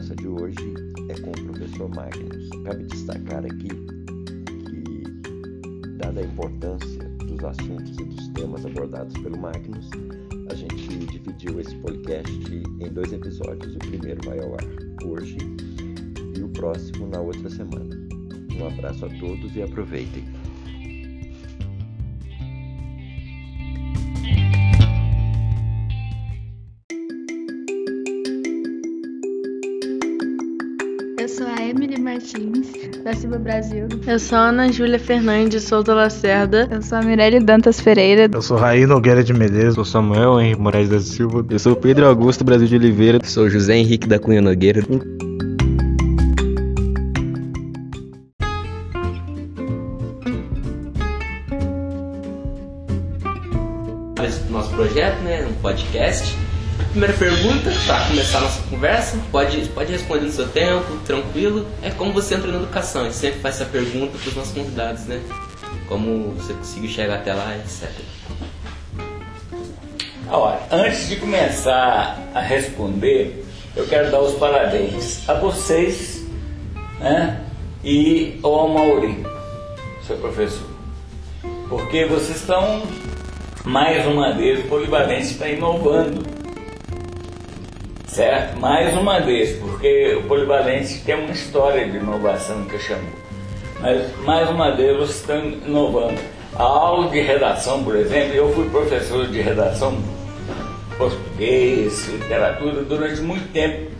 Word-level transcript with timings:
conversa 0.00 0.16
de 0.16 0.28
hoje 0.28 0.74
é 1.10 1.20
com 1.20 1.30
o 1.30 1.44
professor 1.52 1.88
Magnus. 1.90 2.48
Cabe 2.64 2.84
destacar 2.84 3.44
aqui 3.44 3.68
que, 4.64 5.04
dada 5.98 6.20
a 6.20 6.24
importância 6.24 7.04
dos 7.26 7.44
assuntos 7.44 7.98
e 7.98 8.04
dos 8.04 8.28
temas 8.28 8.64
abordados 8.64 9.12
pelo 9.22 9.38
Magnus, 9.38 9.90
a 10.50 10.54
gente 10.54 11.06
dividiu 11.06 11.60
esse 11.60 11.74
podcast 11.76 12.32
em 12.80 12.88
dois 12.92 13.12
episódios. 13.12 13.76
O 13.76 13.78
primeiro 13.78 14.20
vai 14.24 14.38
ao 14.38 14.54
ar 14.54 14.64
hoje 15.04 15.36
e 16.34 16.42
o 16.42 16.48
próximo 16.48 17.06
na 17.06 17.20
outra 17.20 17.50
semana. 17.50 17.94
Um 18.58 18.66
abraço 18.66 19.04
a 19.04 19.08
todos 19.18 19.54
e 19.54 19.62
aproveitem. 19.62 20.24
Eu 31.20 31.28
sou 31.28 31.46
a 31.46 31.62
Emily 31.62 32.00
Martins, 32.00 32.72
da 33.04 33.12
Silva 33.12 33.36
Brasil. 33.36 33.86
Eu 34.06 34.18
sou 34.18 34.38
a 34.38 34.48
Ana 34.48 34.72
Júlia 34.72 34.98
Fernandes 34.98 35.64
Souza 35.64 35.92
Lacerda. 35.92 36.66
Eu 36.70 36.80
sou 36.80 36.96
a 36.96 37.02
Mirelle 37.02 37.40
Dantas 37.40 37.78
Pereira. 37.78 38.26
Eu 38.32 38.40
sou 38.40 38.56
Raí 38.56 38.86
Nogueira 38.86 39.22
de 39.22 39.34
Medeiros. 39.34 39.76
Eu 39.76 39.84
sou 39.84 39.84
Samuel 39.84 40.40
Henrique 40.40 40.62
Moraes 40.62 40.88
da 40.88 40.98
Silva. 40.98 41.44
Eu 41.50 41.58
sou 41.58 41.76
Pedro 41.76 42.06
Augusto 42.06 42.42
Brasil 42.42 42.66
de 42.66 42.76
Oliveira. 42.76 43.18
Eu 43.22 43.28
sou 43.28 43.50
José 43.50 43.76
Henrique 43.76 44.08
da 44.08 44.18
Cunha 44.18 44.40
Nogueira. 44.40 44.82
Nosso 54.48 54.70
projeto, 54.70 55.20
né? 55.22 55.46
Um 55.46 55.52
podcast 55.60 56.34
Primeira 56.90 57.14
pergunta, 57.14 57.70
para 57.86 58.04
começar 58.08 58.38
a 58.38 58.40
nossa 58.40 58.62
conversa, 58.62 59.16
pode, 59.30 59.60
pode 59.68 59.92
responder 59.92 60.24
no 60.24 60.32
seu 60.32 60.48
tempo, 60.48 60.96
tranquilo. 61.06 61.64
É 61.84 61.90
como 61.90 62.12
você 62.12 62.34
entra 62.34 62.50
na 62.50 62.56
educação, 62.56 63.04
gente 63.04 63.14
sempre 63.14 63.38
faz 63.38 63.60
essa 63.60 63.66
pergunta 63.66 64.18
para 64.18 64.28
os 64.28 64.34
nossos 64.34 64.52
convidados, 64.52 65.04
né? 65.04 65.22
Como 65.86 66.32
você 66.32 66.52
conseguiu 66.52 66.90
chegar 66.90 67.18
até 67.18 67.32
lá, 67.32 67.56
etc. 67.58 67.88
Olha, 70.28 70.58
antes 70.68 71.08
de 71.08 71.14
começar 71.14 72.18
a 72.34 72.40
responder, 72.40 73.44
eu 73.76 73.86
quero 73.86 74.10
dar 74.10 74.20
os 74.20 74.34
parabéns 74.34 75.28
a 75.28 75.34
vocês 75.34 76.24
né, 76.98 77.40
e 77.84 78.40
ao 78.42 78.68
Mauri, 78.68 79.24
seu 80.08 80.16
professor. 80.16 80.66
Porque 81.68 82.04
vocês 82.06 82.40
estão, 82.40 82.82
mais 83.64 84.04
uma 84.08 84.32
vez, 84.34 84.66
polivalente 84.66 85.26
está 85.26 85.48
inovando 85.48 86.39
certo? 88.10 88.58
Mais 88.58 88.96
uma 88.96 89.20
vez, 89.20 89.56
porque 89.58 90.16
o 90.16 90.22
Polivalente 90.24 90.98
tem 91.04 91.14
uma 91.14 91.30
história 91.30 91.88
de 91.88 91.96
inovação 91.96 92.64
que 92.64 92.74
eu 92.74 92.80
chamo. 92.80 93.08
Mas, 93.80 94.16
mais 94.24 94.50
uma 94.50 94.74
vez, 94.74 94.96
vocês 94.96 95.20
estão 95.20 95.38
inovando. 95.38 96.20
A 96.54 96.62
aula 96.62 97.08
de 97.08 97.20
redação, 97.20 97.84
por 97.84 97.96
exemplo, 97.96 98.34
eu 98.34 98.52
fui 98.52 98.68
professor 98.68 99.28
de 99.28 99.40
redação 99.40 99.96
português, 100.98 102.08
literatura, 102.08 102.82
durante 102.82 103.20
muito 103.20 103.50
tempo. 103.52 103.90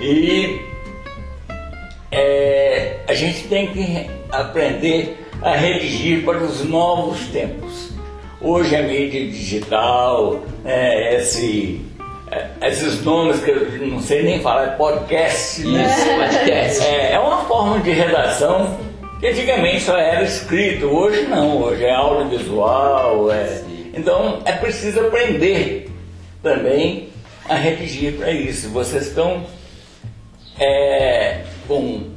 E 0.00 0.60
é, 2.10 3.00
a 3.06 3.14
gente 3.14 3.46
tem 3.46 3.68
que 3.68 4.10
aprender 4.32 5.18
a 5.42 5.54
redigir 5.54 6.24
para 6.24 6.38
os 6.38 6.64
novos 6.64 7.26
tempos. 7.28 7.92
Hoje 8.40 8.74
a 8.74 8.82
mídia 8.82 9.26
digital, 9.26 10.42
é, 10.64 11.16
esse 11.16 11.93
esses 12.62 13.02
nomes 13.02 13.40
que 13.40 13.50
eu 13.50 13.86
não 13.88 14.00
sei 14.00 14.22
nem 14.22 14.40
falar, 14.40 14.64
é 14.64 14.70
podcast. 14.76 15.66
Né? 15.66 15.86
Isso, 15.86 16.06
podcast. 16.06 16.84
É, 16.84 17.12
é 17.12 17.18
uma 17.18 17.44
forma 17.44 17.80
de 17.80 17.90
redação 17.90 18.78
que 19.20 19.26
antigamente 19.26 19.80
só 19.80 19.96
era 19.96 20.22
escrito, 20.22 20.86
hoje 20.86 21.22
não, 21.22 21.62
hoje 21.62 21.84
é 21.84 21.94
audiovisual. 21.94 23.32
É... 23.32 23.62
Então 23.94 24.42
é 24.44 24.52
preciso 24.52 25.00
aprender 25.00 25.90
também 26.42 27.08
a 27.48 27.54
redigir 27.54 28.14
para 28.14 28.30
isso. 28.30 28.70
Vocês 28.70 29.08
estão 29.08 29.44
é, 30.58 31.42
com 31.66 32.10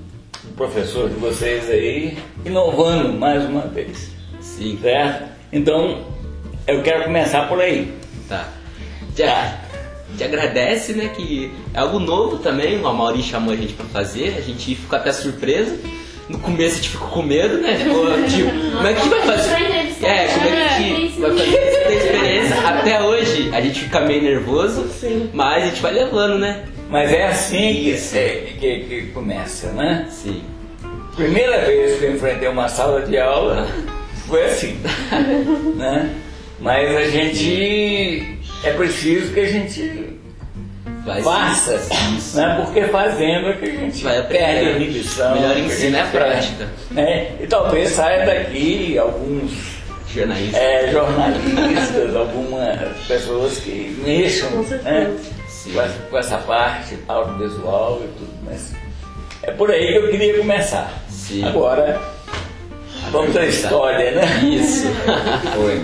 o 0.43 0.53
professor 0.55 1.09
de 1.09 1.15
vocês 1.15 1.69
aí 1.69 2.17
inovando 2.45 3.13
mais 3.13 3.45
uma 3.45 3.61
vez. 3.61 4.11
Sim. 4.41 4.79
Certo? 4.81 5.29
Então 5.51 6.05
eu 6.65 6.81
quero 6.81 7.03
começar 7.03 7.47
por 7.47 7.61
aí. 7.61 7.93
Tá. 8.27 8.49
Já 9.15 9.66
gente 10.11 10.23
agradece, 10.23 10.93
né? 10.93 11.09
Que 11.15 11.51
é 11.73 11.79
algo 11.79 11.99
novo 11.99 12.37
também. 12.37 12.79
O 12.79 12.93
Mauri 12.93 13.21
chamou 13.23 13.53
a 13.53 13.57
gente 13.57 13.73
para 13.73 13.85
fazer, 13.85 14.35
a 14.37 14.41
gente 14.41 14.75
ficou 14.75 14.97
até 14.97 15.11
surpresa. 15.11 15.77
No 16.29 16.39
começo 16.39 16.73
a 16.73 16.77
gente 16.77 16.89
ficou 16.89 17.07
com 17.07 17.21
medo, 17.23 17.57
né? 17.59 17.77
Ficou, 17.77 18.05
tipo, 18.27 18.49
como 18.49 18.87
é 18.87 18.93
que 18.93 19.09
vai 19.09 19.21
fazer? 19.21 19.53
É, 20.03 20.27
como 20.27 20.45
é 20.45 20.67
que 20.67 20.83
a 20.83 20.99
gente 20.99 21.19
vai 21.19 21.31
fazer 21.31 21.55
essa 21.55 21.93
experiência? 21.93 22.67
Até 22.67 23.01
hoje 23.01 23.49
a 23.53 23.61
gente 23.61 23.79
fica 23.81 24.01
meio 24.01 24.21
nervoso, 24.21 24.85
mas 25.33 25.63
a 25.63 25.65
gente 25.67 25.81
vai 25.81 25.93
levando, 25.93 26.37
né? 26.37 26.65
Mas 26.89 27.11
é 27.11 27.27
assim 27.27 27.73
que, 27.73 28.55
que, 28.59 28.79
que 28.81 29.01
começa, 29.13 29.71
né? 29.71 30.07
Sim. 30.09 30.41
Primeira 31.15 31.65
vez 31.65 31.97
que 31.97 32.05
eu 32.05 32.15
enfrentei 32.15 32.47
uma 32.47 32.69
sala 32.69 33.01
de 33.01 33.17
aula 33.17 33.67
foi 34.27 34.45
assim, 34.45 34.79
né? 35.75 36.13
Mas 36.59 36.95
a 36.95 37.03
gente 37.03 38.36
é 38.63 38.71
preciso 38.71 39.33
que 39.33 39.39
a 39.39 39.45
gente 39.45 40.17
Vai 41.05 41.21
faça, 41.21 41.79
né? 42.35 42.61
porque 42.65 42.81
fazendo 42.87 43.47
é 43.47 43.53
que 43.53 43.65
a 43.65 43.71
gente 43.71 44.03
Vai 44.03 44.21
perde 44.23 44.65
a 44.65 44.71
inibição. 44.71 45.35
Melhor 45.35 45.57
ensino 45.57 45.95
é 45.95 46.01
a 46.01 46.05
prática. 46.07 46.67
Né? 46.91 47.31
E 47.39 47.47
talvez 47.47 47.91
saia 47.91 48.25
daqui 48.25 48.97
alguns 48.97 49.77
jornalistas, 50.13 50.61
é, 50.61 50.91
jornalistas 50.91 52.13
algumas 52.13 52.97
pessoas 53.07 53.57
que 53.59 53.97
mexam 54.03 54.49
né? 54.83 55.15
com, 55.73 55.81
essa, 55.81 55.99
com 56.09 56.17
essa 56.17 56.37
parte 56.39 56.97
audiovisual 57.07 58.01
e 58.03 58.07
tudo. 58.17 58.33
Mas 58.43 58.73
é 59.43 59.51
por 59.51 59.71
aí 59.71 59.87
que 59.87 59.97
eu 59.97 60.11
queria 60.11 60.37
começar. 60.39 60.91
Sim. 61.09 61.45
Agora, 61.45 62.01
vamos 63.11 63.35
à 63.37 63.45
história, 63.45 64.11
né? 64.11 64.25
Isso. 64.43 64.87
Oi, 65.57 65.81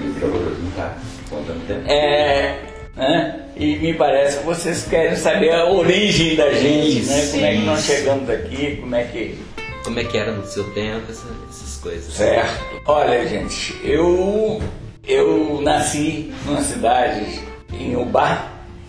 tempo. 1.41 1.89
É, 1.89 2.59
né? 2.95 3.39
E 3.55 3.75
me 3.77 3.93
parece 3.93 4.39
que 4.39 4.45
vocês 4.45 4.85
querem 4.89 5.15
saber 5.15 5.53
a 5.53 5.65
origem 5.69 6.35
da 6.35 6.51
gente, 6.53 7.01
né? 7.05 7.19
Isso, 7.19 7.31
Como 7.33 7.45
é 7.45 7.51
que 7.53 7.57
nós 7.59 7.83
chegamos 7.85 8.29
aqui, 8.29 8.77
como 8.81 8.95
é 8.95 9.03
que. 9.03 9.39
Como 9.83 9.99
é 9.99 10.03
que 10.05 10.17
era 10.17 10.31
no 10.31 10.45
seu 10.45 10.63
tempo, 10.71 11.11
essa- 11.11 11.27
essas 11.49 11.77
coisas. 11.81 12.13
Certo. 12.13 12.81
Olha, 12.85 13.27
gente, 13.27 13.77
eu, 13.83 14.61
eu 15.05 15.59
nasci 15.61 16.33
numa 16.45 16.61
cidade 16.61 17.41
em 17.73 17.93
Ubá, 17.95 18.47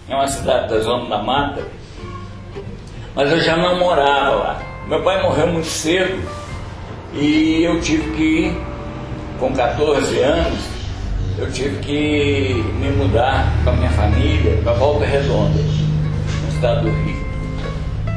é 0.09 0.15
uma 0.15 0.29
cidade 0.29 0.69
da 0.73 0.79
Zona 0.81 1.09
da 1.09 1.23
Mata, 1.23 1.63
mas 3.15 3.31
eu 3.31 3.41
já 3.41 3.57
não 3.57 3.79
morava 3.79 4.31
lá. 4.37 4.63
Meu 4.87 5.03
pai 5.03 5.21
morreu 5.23 5.49
muito 5.49 5.67
cedo 5.67 6.23
e 7.13 7.65
eu 7.65 7.81
tive 7.81 8.11
que 8.17 8.23
ir, 8.23 8.57
com 9.41 9.53
14 9.53 10.19
anos, 10.21 10.61
eu 11.39 11.51
tive 11.53 11.79
que 11.81 12.55
me 12.79 12.91
mudar 12.91 13.53
com 13.65 13.71
a 13.71 13.73
minha 13.75 13.91
família 13.91 14.61
para 14.63 14.73
Volta 14.75 15.05
Redonda, 15.05 15.59
no 15.59 16.55
estado 16.55 16.83
do 16.83 16.91
Rio. 16.91 17.25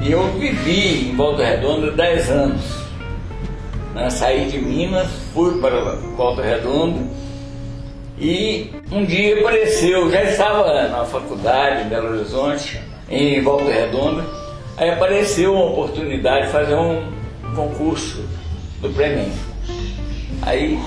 E 0.03 0.11
eu 0.11 0.27
vivi 0.33 1.09
em 1.09 1.15
Volta 1.15 1.43
Redonda 1.43 1.91
10 1.91 2.29
anos. 2.29 2.61
Né? 3.95 4.09
Saí 4.09 4.49
de 4.49 4.59
Minas, 4.59 5.07
fui 5.33 5.59
para 5.59 5.95
Volta 6.15 6.43
Redonda 6.43 6.99
e 8.19 8.71
um 8.91 9.05
dia 9.05 9.39
apareceu, 9.39 10.09
já 10.11 10.23
estava 10.23 10.87
na 10.87 11.05
faculdade 11.05 11.83
em 11.83 11.89
Belo 11.89 12.15
Horizonte, 12.15 12.81
em 13.09 13.41
Volta 13.41 13.71
Redonda, 13.71 14.23
aí 14.75 14.89
apareceu 14.89 15.53
uma 15.53 15.65
oportunidade 15.65 16.47
de 16.47 16.51
fazer 16.51 16.75
um 16.75 17.11
concurso 17.55 18.23
do 18.81 18.89
Prenem. 18.89 19.31
Aí 20.41 20.79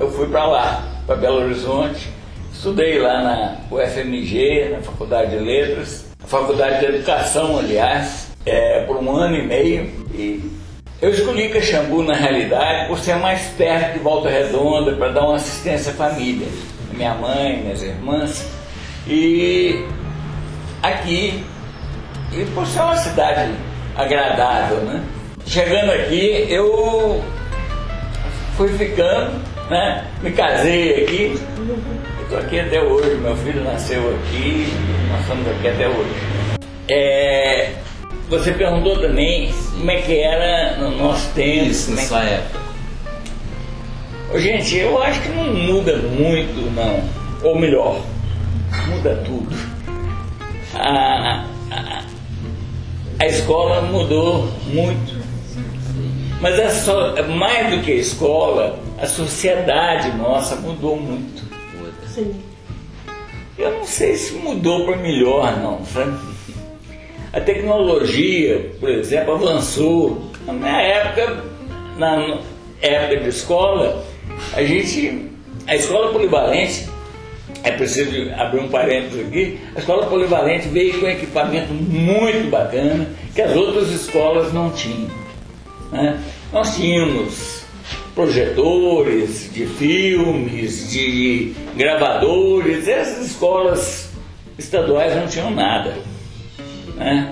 eu 0.00 0.10
fui 0.10 0.26
para 0.26 0.46
lá, 0.46 0.95
para 1.06 1.16
Belo 1.16 1.44
Horizonte, 1.44 2.08
estudei 2.52 2.98
lá 2.98 3.22
na 3.22 3.56
UFMG, 3.70 4.70
na 4.72 4.82
Faculdade 4.82 5.38
de 5.38 5.44
Letras, 5.44 6.06
na 6.20 6.26
Faculdade 6.26 6.80
de 6.80 6.86
Educação, 6.86 7.56
aliás, 7.56 8.32
é, 8.44 8.80
por 8.80 8.96
um 8.96 9.14
ano 9.14 9.36
e 9.36 9.46
meio. 9.46 9.84
E 10.12 10.42
eu 11.00 11.10
escolhi 11.10 11.48
Caxambu, 11.48 12.02
na 12.02 12.14
realidade, 12.14 12.88
por 12.88 12.98
ser 12.98 13.16
mais 13.16 13.42
perto 13.56 13.92
de 13.92 13.98
Volta 14.00 14.28
Redonda, 14.28 14.96
para 14.96 15.12
dar 15.12 15.22
uma 15.26 15.36
assistência 15.36 15.92
à 15.92 15.94
família, 15.94 16.48
minha 16.92 17.14
mãe, 17.14 17.62
minhas 17.62 17.82
irmãs. 17.82 18.50
E 19.06 19.86
aqui, 20.82 21.44
e 22.32 22.44
por 22.46 22.66
ser 22.66 22.80
uma 22.80 22.96
cidade 22.96 23.52
agradável, 23.94 24.78
né? 24.78 25.04
Chegando 25.46 25.92
aqui, 25.92 26.46
eu 26.50 27.22
fui 28.56 28.68
ficando, 28.70 29.40
né? 29.70 30.04
Me 30.22 30.30
casei 30.32 31.04
aqui, 31.04 31.40
estou 32.22 32.38
aqui 32.38 32.60
até 32.60 32.80
hoje, 32.82 33.16
meu 33.16 33.36
filho 33.36 33.64
nasceu 33.64 34.14
aqui, 34.16 34.72
nós 35.10 35.20
estamos 35.22 35.48
aqui 35.48 35.68
até 35.68 35.88
hoje. 35.88 36.10
É, 36.88 37.72
você 38.28 38.52
perguntou 38.52 39.00
também 39.00 39.52
como 39.76 39.90
é 39.90 39.96
que 39.96 40.18
era 40.20 40.76
no 40.78 40.90
nosso 40.96 41.28
tempo. 41.34 41.66
Isso, 41.70 41.92
na 41.92 42.00
é 42.00 42.04
sua 42.04 42.20
que- 42.20 42.26
época. 42.28 42.66
Gente, 44.36 44.76
eu 44.76 45.00
acho 45.02 45.20
que 45.22 45.28
não 45.30 45.52
muda 45.54 45.96
muito, 45.98 46.70
não. 46.74 47.00
Ou 47.42 47.58
melhor, 47.58 48.00
muda 48.88 49.14
tudo. 49.24 49.54
A, 50.74 51.44
a, 51.70 52.02
a 53.20 53.26
escola 53.26 53.82
mudou 53.82 54.50
muito. 54.66 55.14
Mas 56.40 56.58
é 56.58 56.68
só, 56.68 57.14
mais 57.28 57.70
do 57.74 57.82
que 57.82 57.92
a 57.92 57.96
escola, 57.96 58.78
a 58.98 59.06
sociedade 59.06 60.16
nossa 60.16 60.56
mudou 60.56 60.96
muito. 60.96 61.42
Muda. 61.76 61.92
Eu 63.58 63.70
não 63.72 63.84
sei 63.84 64.16
se 64.16 64.34
mudou 64.34 64.84
para 64.84 64.96
melhor, 64.96 65.58
não, 65.58 65.84
sabe? 65.84 66.16
A 67.32 67.40
tecnologia, 67.40 68.70
por 68.80 68.88
exemplo, 68.88 69.34
avançou. 69.34 70.30
Na 70.46 70.52
minha 70.52 70.80
época, 70.80 71.44
na 71.98 72.38
época 72.80 73.16
de 73.20 73.28
escola, 73.28 74.04
a 74.54 74.62
gente. 74.62 75.26
A 75.66 75.74
escola 75.74 76.12
polivalente, 76.12 76.88
é 77.64 77.72
preciso 77.72 78.32
abrir 78.36 78.60
um 78.60 78.68
parênteses 78.68 79.26
aqui, 79.26 79.58
a 79.74 79.80
escola 79.80 80.06
polivalente 80.06 80.68
veio 80.68 81.00
com 81.00 81.08
equipamento 81.08 81.74
muito 81.74 82.48
bacana 82.48 83.08
que 83.34 83.42
as 83.42 83.54
outras 83.56 83.90
escolas 83.90 84.52
não 84.52 84.70
tinham. 84.70 85.10
né? 85.90 86.22
Nós 86.52 86.76
tínhamos 86.76 87.65
projetores 88.16 89.52
de 89.52 89.66
filmes, 89.66 90.90
de 90.90 91.52
gravadores, 91.76 92.88
essas 92.88 93.26
escolas 93.26 94.08
estaduais 94.58 95.14
não 95.14 95.26
tinham 95.28 95.50
nada. 95.50 95.94
Né? 96.96 97.30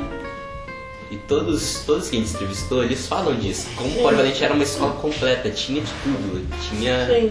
E 1.11 1.17
todos, 1.17 1.83
todos 1.87 2.11
que 2.11 2.17
a 2.17 2.21
gente 2.21 2.35
entrevistou, 2.35 2.85
eles 2.85 3.07
falam 3.07 3.35
disso. 3.35 3.67
Como 3.77 3.89
o 3.89 4.03
Polivalente 4.03 4.45
era 4.45 4.53
uma 4.53 4.63
escola 4.63 4.93
completa, 4.97 5.49
tinha 5.49 5.81
de 5.81 5.91
tudo. 6.03 6.47
Tinha, 6.69 7.31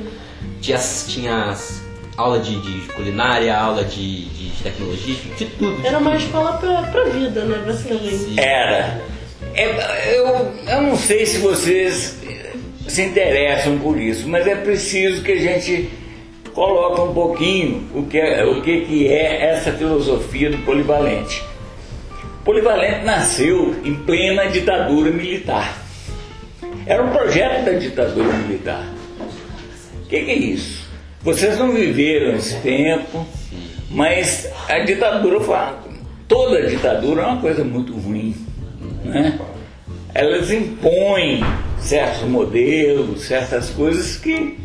tinha, 0.59 0.79
tinha 1.07 1.55
aula 2.17 2.39
de, 2.39 2.59
de 2.59 2.87
culinária, 2.93 3.55
aula 3.55 3.83
de, 3.83 4.25
de 4.29 4.63
tecnologia, 4.63 5.15
de 5.37 5.45
tudo. 5.45 5.79
de 5.79 5.87
Era 5.87 5.99
uma 5.99 6.11
tudo. 6.11 6.23
escola 6.23 6.53
pra, 6.53 6.81
pra 6.83 7.03
vida, 7.05 7.45
né, 7.45 7.63
basicamente. 7.67 8.39
Era. 8.39 8.99
É, 9.53 10.17
eu, 10.17 10.25
eu 10.67 10.81
não 10.81 10.97
sei 10.97 11.25
se 11.27 11.37
vocês 11.37 12.22
se 12.87 13.01
interessam 13.03 13.77
por 13.79 13.99
isso, 13.99 14.27
mas 14.27 14.45
é 14.47 14.55
preciso 14.55 15.23
que 15.23 15.31
a 15.31 15.39
gente 15.39 15.89
coloque 16.53 17.01
um 17.01 17.13
pouquinho 17.13 17.87
o 17.95 18.03
que, 18.03 18.17
é- 18.19 18.45
o 18.45 18.61
que, 18.61 18.81
que 18.81 19.07
é 19.07 19.45
essa 19.51 19.71
filosofia 19.71 20.49
do 20.51 20.57
polivalente. 20.59 21.43
O 22.41 22.43
polivalente 22.43 23.05
nasceu 23.05 23.75
em 23.83 23.95
plena 23.95 24.45
ditadura 24.47 25.09
militar. 25.11 25.81
Era 26.85 27.01
um 27.03 27.09
projeto 27.09 27.65
da 27.65 27.71
ditadura 27.71 28.33
militar. 28.33 28.85
O 30.03 30.07
que, 30.07 30.19
que 30.21 30.31
é 30.31 30.35
isso? 30.35 30.83
Vocês 31.21 31.57
não 31.57 31.71
viveram 31.71 32.35
esse 32.35 32.55
tempo, 32.57 33.25
mas 33.89 34.47
a 34.67 34.79
ditadura 34.79 35.39
foi. 35.39 35.57
Toda 36.27 36.67
ditadura 36.67 37.21
é 37.21 37.25
uma 37.27 37.37
coisa 37.41 37.63
muito 37.63 37.93
ruim. 37.93 38.35
Né? 39.05 39.39
Elas 40.13 40.51
impõem 40.51 41.41
certos 41.83 42.23
modelos, 42.23 43.21
certas 43.21 43.69
coisas 43.69 44.17
que. 44.17 44.57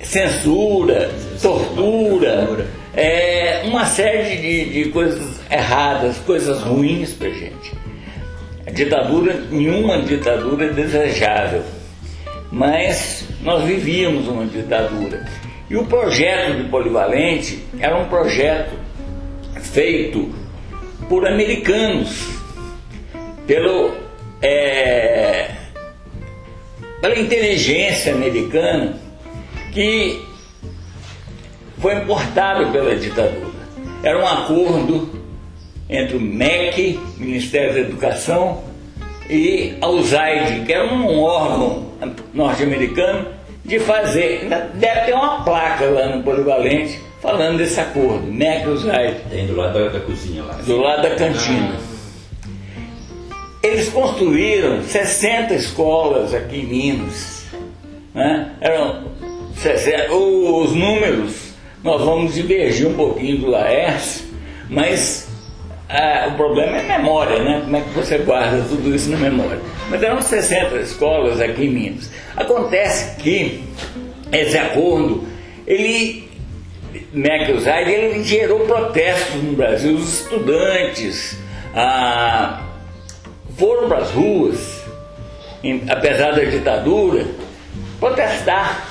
censura, 0.00 1.10
tortura, 1.40 2.66
é, 2.94 3.62
uma 3.64 3.84
série 3.84 4.36
de, 4.36 4.84
de 4.84 4.90
coisas 4.90 5.40
erradas, 5.50 6.18
coisas 6.18 6.62
ruins 6.62 7.12
pra 7.12 7.28
gente. 7.28 7.72
A 8.66 8.70
ditadura, 8.70 9.34
nenhuma 9.50 10.02
ditadura 10.02 10.66
é 10.66 10.72
desejável, 10.72 11.62
mas 12.50 13.24
nós 13.42 13.64
vivíamos 13.64 14.26
uma 14.26 14.46
ditadura. 14.46 15.26
E 15.70 15.76
o 15.76 15.84
projeto 15.84 16.56
de 16.56 16.64
Polivalente 16.64 17.62
era 17.78 17.96
um 17.96 18.08
projeto 18.08 18.72
feito 19.60 20.34
por 21.08 21.26
americanos, 21.26 22.26
pelo, 23.46 23.94
é, 24.42 25.50
pela 27.00 27.18
inteligência 27.18 28.14
americana 28.14 28.96
que 29.72 30.22
foi 31.78 31.94
importado 31.96 32.70
pela 32.72 32.94
ditadura. 32.96 33.58
Era 34.02 34.18
um 34.18 34.26
acordo 34.26 35.10
entre 35.88 36.16
o 36.16 36.20
MEC, 36.20 36.98
Ministério 37.16 37.74
da 37.74 37.80
Educação, 37.80 38.62
e 39.30 39.76
a 39.80 39.88
USAID, 39.88 40.64
que 40.64 40.72
era 40.72 40.86
um 40.92 41.20
órgão 41.20 41.86
norte-americano, 42.32 43.26
de 43.64 43.78
fazer. 43.78 44.40
ainda 44.42 44.70
Deve 44.74 45.00
ter 45.02 45.14
uma 45.14 45.44
placa 45.44 45.84
lá 45.86 46.16
no 46.16 46.22
Polivalente 46.22 47.00
falando 47.20 47.58
desse 47.58 47.78
acordo, 47.78 48.26
MEC 48.26 48.66
e 48.66 48.68
USAID. 48.68 49.16
Tem 49.30 49.46
do 49.46 49.56
lado 49.56 49.74
da, 49.78 49.88
da 49.88 50.00
cozinha 50.00 50.42
lá. 50.42 50.54
Do 50.54 50.76
lado 50.78 51.02
da 51.02 51.10
cantina. 51.14 51.76
Eles 53.62 53.88
construíram 53.88 54.82
60 54.82 55.54
escolas 55.54 56.32
aqui 56.32 56.60
em 56.60 56.66
Minas. 56.66 57.44
né? 58.14 58.52
Eram 58.60 59.08
60 59.56 60.12
os 60.12 60.74
números, 60.74 61.52
nós 61.82 62.00
vamos 62.00 62.34
divergir 62.34 62.86
um 62.86 62.94
pouquinho 62.94 63.38
do 63.38 63.50
Laércio, 63.50 64.26
mas 64.68 65.28
ah, 65.88 66.28
o 66.32 66.36
problema 66.36 66.78
é 66.78 66.98
memória, 66.98 67.42
né? 67.42 67.60
Como 67.64 67.76
é 67.76 67.80
que 67.80 67.90
você 67.90 68.18
guarda 68.18 68.62
tudo 68.68 68.94
isso 68.94 69.10
na 69.10 69.16
memória? 69.16 69.60
Mas 69.88 70.02
eram 70.02 70.20
60 70.20 70.76
escolas 70.76 71.40
aqui 71.40 71.64
em 71.64 71.70
Minas. 71.70 72.10
Acontece 72.36 73.16
que 73.16 73.64
esse 74.30 74.58
acordo, 74.58 75.26
ele 75.66 76.28
Mercoside, 77.12 77.90
ele 77.90 78.22
gerou 78.22 78.60
protestos 78.60 79.42
no 79.42 79.52
Brasil. 79.52 79.94
Os 79.94 80.20
estudantes 80.20 81.38
ah, 81.74 82.62
foram 83.58 83.88
para 83.88 83.98
as 83.98 84.10
ruas, 84.10 84.82
em- 85.62 85.82
apesar 85.88 86.32
da 86.32 86.44
ditadura, 86.44 87.26
protestar 88.00 88.86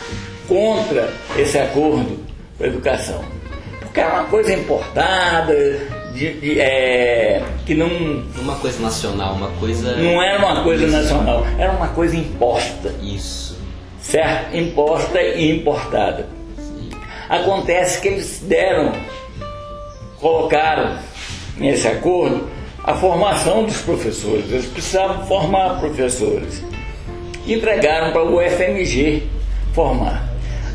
contra 0.48 1.10
esse 1.38 1.58
acordo 1.58 2.20
com 2.58 2.64
a 2.64 2.68
educação. 2.68 3.24
Porque 3.80 4.00
era 4.00 4.14
uma 4.14 4.24
coisa 4.26 4.54
importada, 4.54 5.56
de- 6.14 6.34
de, 6.40 6.60
é, 6.60 7.42
que 7.66 7.74
não, 7.76 7.88
Uma 8.42 8.56
coisa 8.56 8.82
nacional, 8.82 9.34
uma 9.34 9.50
coisa. 9.60 9.96
não 9.98 10.22
era 10.22 10.40
uma 10.40 10.64
coisa 10.64 10.88
nacional, 10.88 11.46
era 11.58 11.72
uma 11.72 11.88
coisa 11.90 12.16
imposta 12.16 12.94
Isso. 13.02 13.58
certo? 14.02 14.56
Imposta 14.56 15.22
e 15.22 15.52
importada. 15.58 16.28
Acontece 17.30 18.00
que 18.02 18.08
eles 18.08 18.40
deram, 18.48 18.94
colocaram 20.20 20.98
nesse 21.58 21.88
acordo 21.88 22.48
a 22.88 22.94
formação 22.96 23.66
dos 23.66 23.82
professores. 23.82 24.50
Eles 24.50 24.66
precisavam 24.66 25.28
formar 25.28 25.78
professores. 25.78 26.64
Entregaram 27.46 28.14
para 28.14 28.24
o 28.24 28.38
UFMG 28.38 29.24
formar. 29.74 30.26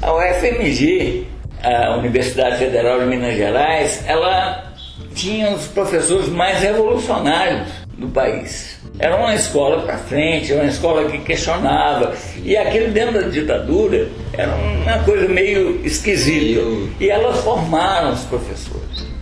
A 0.02 0.12
UFMG, 0.12 1.26
a 1.62 1.96
Universidade 1.96 2.58
Federal 2.58 3.00
de 3.00 3.06
Minas 3.06 3.34
Gerais, 3.34 4.04
ela 4.06 4.74
tinha 5.14 5.52
os 5.52 5.66
professores 5.68 6.28
mais 6.28 6.60
revolucionários 6.60 7.68
do 7.96 8.08
país. 8.08 8.78
Era 8.98 9.16
uma 9.16 9.34
escola 9.34 9.82
para 9.82 9.96
frente, 9.96 10.52
era 10.52 10.62
uma 10.62 10.70
escola 10.70 11.10
que 11.10 11.16
questionava. 11.18 12.14
E 12.44 12.54
aquilo 12.58 12.92
dentro 12.92 13.22
da 13.22 13.28
ditadura 13.28 14.08
era 14.34 14.54
uma 14.54 14.98
coisa 15.04 15.26
meio 15.28 15.80
esquisita. 15.82 16.60
E 17.00 17.08
elas 17.08 17.38
formaram 17.38 18.12
os 18.12 18.20
professores 18.24 19.12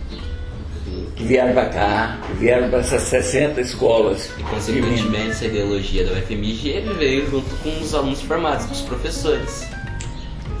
que 1.21 1.27
vieram 1.27 1.53
para 1.53 1.65
cá, 1.65 2.17
vieram 2.41 2.69
para 2.69 2.79
essas 2.79 3.03
60 3.03 3.61
escolas. 3.61 4.31
E 4.37 4.43
consequentemente 4.43 5.29
essa 5.29 5.45
ideologia 5.45 6.03
da 6.03 6.13
UFMG 6.13 6.83
veio 6.97 7.29
junto 7.29 7.55
com 7.57 7.69
os 7.79 7.93
alunos 7.93 8.21
formados, 8.23 8.65
com 8.65 8.73
os 8.73 8.81
professores. 8.81 9.67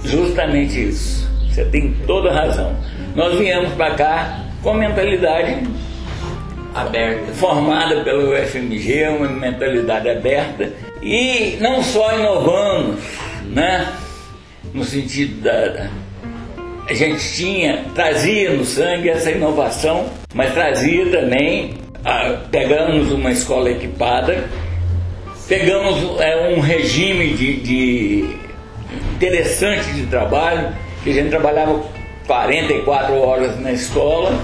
Justamente 0.03 0.89
isso. 0.89 1.27
Você 1.49 1.65
tem 1.65 1.93
toda 2.05 2.29
a 2.29 2.33
razão. 2.33 2.75
Nós 3.15 3.37
viemos 3.37 3.73
para 3.73 3.95
cá 3.95 4.45
com 4.61 4.69
a 4.69 4.73
mentalidade 4.75 5.67
Aberta. 6.73 7.33
formada 7.33 8.03
pelo 8.03 8.31
UFMG, 8.31 9.09
uma 9.09 9.27
mentalidade 9.27 10.07
aberta, 10.07 10.71
e 11.01 11.57
não 11.59 11.83
só 11.83 12.17
inovamos, 12.17 13.01
né? 13.47 13.91
No 14.73 14.85
sentido 14.85 15.41
da. 15.41 15.89
A 16.91 16.93
gente 16.93 17.33
tinha, 17.35 17.85
trazia 17.95 18.51
no 18.51 18.65
sangue 18.65 19.07
essa 19.07 19.31
inovação, 19.31 20.09
mas 20.33 20.53
trazia 20.53 21.09
também, 21.09 21.75
ah, 22.03 22.37
pegamos 22.51 23.11
uma 23.13 23.31
escola 23.31 23.71
equipada, 23.71 24.43
pegamos 25.47 26.19
é, 26.19 26.53
um 26.53 26.59
regime 26.59 27.33
de, 27.33 27.61
de 27.61 28.35
interessante 29.15 29.89
de 29.93 30.05
trabalho, 30.07 30.75
que 31.01 31.11
a 31.11 31.13
gente 31.13 31.29
trabalhava 31.29 31.81
44 32.27 33.15
horas 33.15 33.57
na 33.61 33.71
escola, 33.71 34.37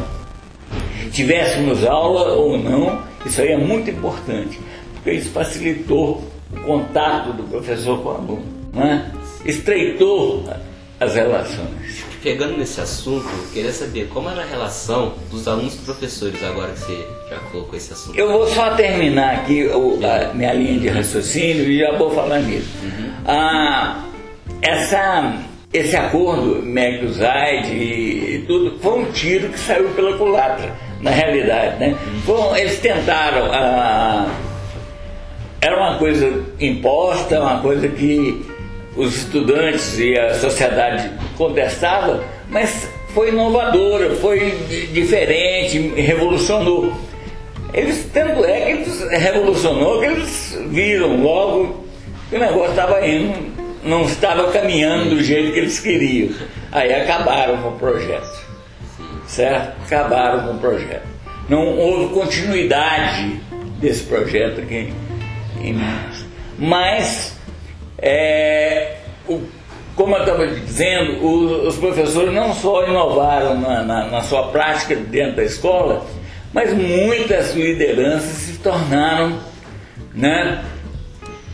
tivéssemos 1.12 1.86
aula 1.86 2.32
ou 2.32 2.58
não, 2.58 3.04
isso 3.25 3.42
aí 3.42 3.50
é 3.50 3.58
muito 3.58 3.92
importante, 3.92 4.58
porque 4.94 5.12
isso 5.12 5.32
facilitou 5.32 6.24
o 6.56 6.62
contato 6.62 7.34
do 7.34 7.44
professor 7.44 8.01
com 8.01 8.08
o 8.08 8.12
aluno, 8.13 8.46
né? 8.74 9.12
estreitou 9.44 10.46
as 10.98 11.13
relações. 11.13 12.07
Pegando 12.27 12.57
nesse 12.57 12.81
assunto, 12.81 13.25
eu 13.25 13.53
queria 13.53 13.72
saber 13.72 14.10
como 14.10 14.29
era 14.29 14.41
a 14.41 14.46
relação 14.46 15.13
dos 15.31 15.48
alunos 15.48 15.75
e 15.75 15.77
professores, 15.77 16.43
agora 16.43 16.74
que 16.74 16.79
você 16.79 17.07
já 17.29 17.38
colocou 17.38 17.77
esse 17.77 17.93
assunto. 17.93 18.19
Eu 18.19 18.29
vou 18.29 18.46
só 18.48 18.72
terminar 18.72 19.36
aqui 19.36 19.65
o, 19.67 19.98
a 20.05 20.34
minha 20.34 20.51
linha 20.51 20.77
de 20.77 20.89
raciocínio 20.89 21.63
e 21.63 21.79
já 21.79 21.93
vou 21.93 22.10
falar 22.10 22.39
nisso. 22.39 22.67
Uhum. 22.84 23.12
Ah, 23.25 24.03
essa, 24.62 25.41
esse 25.72 25.96
acordo 25.96 26.62
MEC-USAID 26.63 27.72
e 27.72 28.43
tudo 28.46 28.77
foi 28.77 29.00
um 29.00 29.05
tiro 29.13 29.48
que 29.48 29.60
saiu 29.60 29.88
pela 29.91 30.17
culatra, 30.17 30.75
na 31.00 31.12
realidade. 31.12 31.79
Né? 31.79 31.96
Bom, 32.25 32.53
eles 32.57 32.77
tentaram. 32.79 33.50
Ah, 33.53 34.29
era 35.62 35.77
uma 35.77 35.98
coisa 35.98 36.43
imposta, 36.60 37.39
uma 37.39 37.62
coisa 37.62 37.88
que 37.88 38.57
os 38.98 39.16
estudantes 39.18 39.98
e 40.00 40.18
a 40.18 40.34
sociedade 40.34 41.12
contestavam, 41.38 42.22
mas 42.50 42.89
foi 43.13 43.30
inovadora, 43.30 44.16
foi 44.16 44.51
diferente, 44.92 45.80
revolucionou. 45.96 46.94
Eles, 47.74 48.10
tanto 48.12 48.44
é 48.46 48.62
que 48.62 48.72
eles 48.72 49.01
revolucionou 49.12 50.00
que 50.00 50.06
eles 50.06 50.60
viram 50.70 51.22
logo 51.22 51.86
que 52.30 52.36
o 52.36 52.39
negócio 52.39 52.72
estava 52.72 53.08
indo, 53.08 53.34
não 53.84 54.04
estava 54.04 54.51
caminhando 54.51 55.12
do 55.12 55.24
jeito 55.24 55.54
que 55.54 55.60
eles 55.60 55.80
queriam. 55.80 56.30
Aí 56.72 56.94
acabaram 56.94 57.58
com 57.62 57.70
o 57.70 57.80
projeto. 57.80 58.48
Certo? 59.27 59.82
Acabaram 59.86 60.48
com 60.48 60.54
o 60.54 60.60
projeto. 60.60 61.08
Não 61.48 61.77
houve 61.77 62.13
continuidade 62.13 63.39
desse 63.80 64.04
projeto 64.04 64.62
aqui 64.62 64.94
em 65.62 65.74
Minas. 65.74 66.25
Mas 66.58 67.37
é, 67.98 68.98
o, 69.27 69.42
como 69.96 70.16
eu 70.16 70.20
estava 70.20 70.48
dizendo, 70.48 71.25
os, 71.25 71.68
os, 71.68 71.77
professores 71.77 72.32
não 72.34 72.54
só 72.54 72.88
inovaram 72.88 73.60
na, 73.60 73.84
na, 73.84 74.06
na, 74.06 74.22
sua 74.22 74.50
prática 74.50 74.96
dentro 74.96 75.38
da 75.38 75.44
escola, 75.44 76.06
mas 76.54 76.72
muitas 76.74 77.56
lideranças 77.56 78.38
se 78.38 78.60
tornaram, 78.60 79.39
né, 80.13 80.63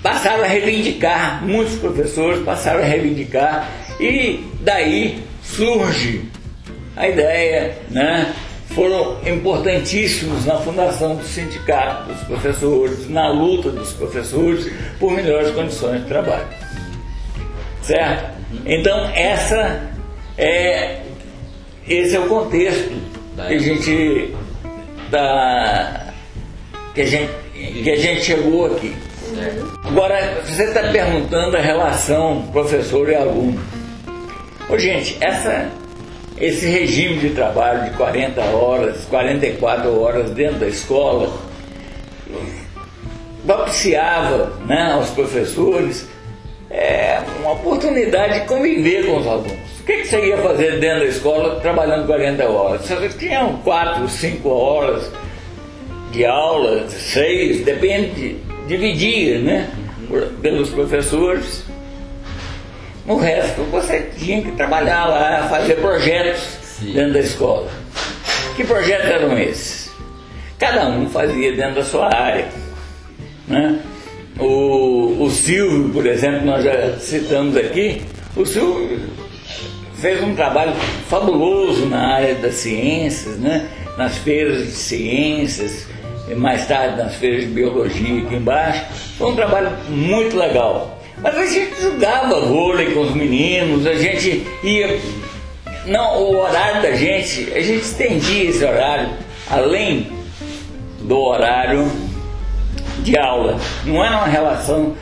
passaram 0.01 0.43
a 0.43 0.47
reivindicar, 0.47 1.43
muitos 1.45 1.75
professores 1.75 2.43
passaram 2.43 2.81
a 2.81 2.85
reivindicar, 2.85 3.69
e 3.99 4.45
daí 4.59 5.23
surge 5.41 6.23
a 6.97 7.07
ideia, 7.07 7.77
né, 7.89 8.33
foram 8.73 9.17
importantíssimos 9.25 10.45
na 10.45 10.57
fundação 10.57 11.15
do 11.15 11.23
sindicato 11.23 12.11
dos 12.11 12.23
professores, 12.23 13.09
na 13.09 13.29
luta 13.29 13.69
dos 13.69 13.93
professores 13.93 14.71
por 14.99 15.11
melhores 15.11 15.51
condições 15.51 16.01
de 16.01 16.07
trabalho. 16.07 16.47
Certo? 17.81 18.33
Então 18.65 19.05
essa 19.13 19.81
é 20.37 21.01
esse 21.87 22.15
é 22.15 22.19
o 22.19 22.27
contexto 22.27 22.93
que 23.35 23.53
a 23.53 23.59
gente 23.59 24.33
da 25.09 26.13
que 26.93 27.01
a 27.01 27.05
gente 27.05 27.31
que 27.53 27.91
a 27.91 27.97
gente 27.97 28.21
chegou 28.23 28.65
aqui. 28.67 28.95
Agora 29.83 30.41
você 30.45 30.63
está 30.63 30.83
perguntando 30.91 31.57
a 31.57 31.59
relação 31.59 32.47
professor 32.51 33.09
e 33.09 33.15
aluno. 33.15 33.59
Ô, 34.69 34.77
gente, 34.77 35.17
essa 35.19 35.69
esse 36.39 36.65
regime 36.65 37.17
de 37.17 37.29
trabalho 37.29 37.89
de 37.89 37.97
40 37.97 38.41
horas, 38.41 39.05
44 39.05 40.01
horas 40.01 40.31
dentro 40.31 40.59
da 40.59 40.67
escola, 40.67 41.31
propiciava 43.45 44.53
né, 44.65 44.93
aos 44.93 45.09
professores 45.11 46.07
é, 46.69 47.21
uma 47.39 47.53
oportunidade 47.53 48.41
de 48.41 48.47
conviver 48.47 49.05
com 49.05 49.17
os 49.17 49.27
alunos. 49.27 49.73
O 49.81 49.85
que, 49.85 49.97
que 49.97 50.07
você 50.07 50.27
ia 50.27 50.37
fazer 50.37 50.79
dentro 50.79 50.99
da 50.99 51.05
escola 51.05 51.59
trabalhando 51.59 52.07
40 52.07 52.45
horas? 52.45 52.81
Você 52.81 53.09
tinha 53.09 53.45
4, 53.63 54.07
5 54.07 54.49
horas 54.49 55.11
de 56.11 56.25
aula, 56.25 56.89
6, 56.89 57.65
depende, 57.65 58.37
dividia 58.67 59.39
né, 59.39 59.69
pelos 60.41 60.69
professores 60.69 61.65
no 63.05 63.17
resto, 63.17 63.63
você 63.63 64.09
tinha 64.17 64.41
que 64.41 64.51
trabalhar 64.51 65.05
lá, 65.05 65.47
fazer 65.49 65.75
projetos 65.75 66.41
Sim. 66.61 66.93
dentro 66.93 67.13
da 67.13 67.19
escola. 67.19 67.69
Que 68.55 68.63
projetos 68.63 69.09
eram 69.09 69.37
esses? 69.37 69.91
Cada 70.57 70.87
um 70.87 71.09
fazia 71.09 71.53
dentro 71.53 71.75
da 71.75 71.83
sua 71.83 72.13
área. 72.13 72.47
Né? 73.47 73.79
O, 74.39 75.23
o 75.23 75.29
Silvio, 75.29 75.89
por 75.89 76.05
exemplo, 76.05 76.45
nós 76.45 76.63
já 76.63 76.97
citamos 76.97 77.57
aqui, 77.57 78.01
o 78.35 78.45
Silvio 78.45 78.99
fez 79.95 80.23
um 80.23 80.35
trabalho 80.35 80.73
fabuloso 81.07 81.85
na 81.85 82.15
área 82.15 82.35
das 82.35 82.55
ciências, 82.55 83.37
né? 83.37 83.67
nas 83.97 84.17
feiras 84.17 84.65
de 84.65 84.71
ciências, 84.71 85.87
mais 86.37 86.65
tarde 86.67 86.97
nas 86.97 87.15
feiras 87.15 87.41
de 87.41 87.47
biologia 87.47 88.23
aqui 88.23 88.35
embaixo. 88.35 88.85
Foi 89.17 89.31
um 89.31 89.35
trabalho 89.35 89.71
muito 89.89 90.37
legal. 90.37 91.02
Mas 91.17 91.35
a 91.35 91.45
gente 91.45 91.81
jogava 91.81 92.41
vôlei 92.41 92.91
com 92.93 93.01
os 93.01 93.13
meninos, 93.13 93.85
a 93.85 93.95
gente 93.95 94.45
ia. 94.63 94.99
Não, 95.85 96.21
o 96.21 96.37
horário 96.37 96.81
da 96.81 96.93
gente, 96.93 97.51
a 97.53 97.61
gente 97.61 97.83
estendia 97.83 98.49
esse 98.49 98.63
horário 98.63 99.09
além 99.49 100.07
do 101.01 101.17
horário 101.17 101.91
de 102.99 103.17
aula. 103.17 103.59
Não 103.85 104.03
era 104.03 104.17
uma 104.17 104.27
relação 104.27 104.95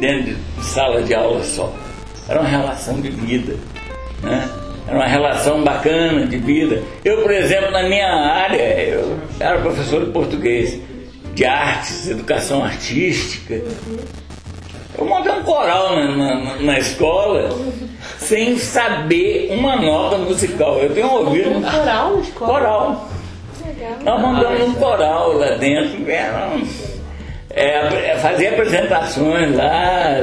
dentro 0.00 0.34
de 0.34 0.64
sala 0.64 1.02
de 1.02 1.14
aula 1.14 1.42
só. 1.42 1.72
Era 2.28 2.40
uma 2.40 2.48
relação 2.48 3.00
de 3.00 3.10
vida. 3.10 3.56
Né? 4.22 4.48
Era 4.86 4.96
uma 4.96 5.06
relação 5.06 5.62
bacana 5.62 6.26
de 6.26 6.38
vida. 6.38 6.82
Eu, 7.04 7.22
por 7.22 7.30
exemplo, 7.30 7.70
na 7.70 7.82
minha 7.88 8.08
área, 8.08 8.62
eu 8.80 9.18
era 9.40 9.58
professor 9.60 10.04
de 10.04 10.10
português, 10.10 10.78
de 11.34 11.44
artes, 11.44 12.08
educação 12.08 12.64
artística. 12.64 13.62
Eu 14.96 15.04
montei 15.06 15.32
um 15.32 15.42
coral 15.42 15.96
na, 15.96 16.36
na, 16.36 16.56
na, 16.56 16.78
escola 16.78 17.50
sem 18.18 18.56
saber 18.56 19.48
uma 19.50 19.76
nota 19.76 20.18
musical. 20.18 20.78
Eu 20.78 20.94
tenho 20.94 21.10
ouvido. 21.10 21.50
Um 21.50 21.62
coral 21.62 22.16
na 22.16 22.22
escola? 22.22 22.52
Coral. 22.52 23.08
Nós 24.04 24.20
montamos 24.20 24.68
um 24.68 24.74
coral 24.74 25.32
lá 25.32 25.50
dentro. 25.56 26.08
Era, 26.08 26.50
é, 27.50 28.16
fazia 28.18 28.50
apresentações 28.50 29.54
lá, 29.54 30.16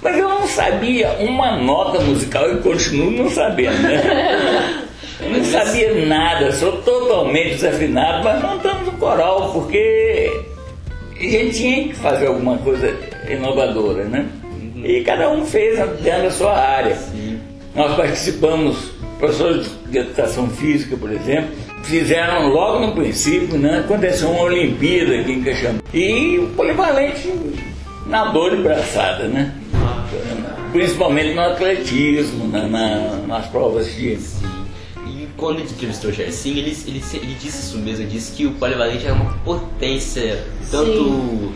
mas 0.00 0.18
eu 0.18 0.28
não 0.28 0.46
sabia 0.46 1.10
uma 1.20 1.56
nota 1.56 2.00
musical 2.00 2.50
e 2.52 2.56
continuo 2.58 3.10
não 3.10 3.30
sabendo, 3.30 3.76
né? 3.82 4.82
Eu 5.20 5.30
não 5.30 5.44
sabia 5.44 6.06
nada, 6.06 6.52
sou 6.52 6.72
totalmente 6.82 7.56
desafinado, 7.56 8.24
mas 8.24 8.42
montamos 8.42 8.88
um 8.88 8.96
coral 8.96 9.50
porque 9.52 10.55
a 11.18 11.22
gente 11.22 11.56
tinha 11.56 11.88
que 11.88 11.94
fazer 11.94 12.26
alguma 12.26 12.58
coisa 12.58 12.94
inovadora, 13.28 14.04
né? 14.04 14.26
E 14.84 15.02
cada 15.02 15.30
um 15.30 15.44
fez 15.44 15.78
dentro 16.02 16.22
da 16.22 16.30
sua 16.30 16.56
área. 16.56 16.94
Sim. 16.94 17.38
Nós 17.74 17.96
participamos, 17.96 18.92
professores 19.18 19.70
de 19.90 19.98
educação 19.98 20.48
física, 20.48 20.96
por 20.96 21.10
exemplo, 21.10 21.50
fizeram 21.82 22.48
logo 22.48 22.86
no 22.86 22.92
princípio, 22.92 23.58
né? 23.58 23.80
Aconteceu 23.80 24.30
uma 24.30 24.42
Olimpíada 24.42 25.20
aqui 25.20 25.32
em 25.32 25.42
Caxambu. 25.42 25.82
E 25.92 26.38
o 26.38 26.48
polivalente 26.56 27.32
nadou 28.06 28.50
de 28.50 28.62
braçada, 28.62 29.24
né? 29.24 29.54
Principalmente 30.72 31.34
no 31.34 31.40
atletismo, 31.40 32.48
na, 32.48 32.66
na, 32.66 32.98
nas 33.26 33.46
provas 33.46 33.94
de 33.94 34.18
quando 35.36 35.60
ele 35.60 35.70
entrevistou 35.70 36.10
o 36.10 36.12
Gerson, 36.12 36.48
ele, 36.48 36.76
ele, 36.86 37.04
ele 37.14 37.34
disse 37.34 37.58
isso 37.58 37.78
mesmo, 37.78 38.02
ele 38.02 38.10
disse 38.10 38.32
que 38.32 38.46
o 38.46 38.52
polivalente 38.52 39.04
era 39.04 39.14
uma 39.14 39.32
potência, 39.44 40.44
tanto 40.70 40.92
Sim. 40.92 41.54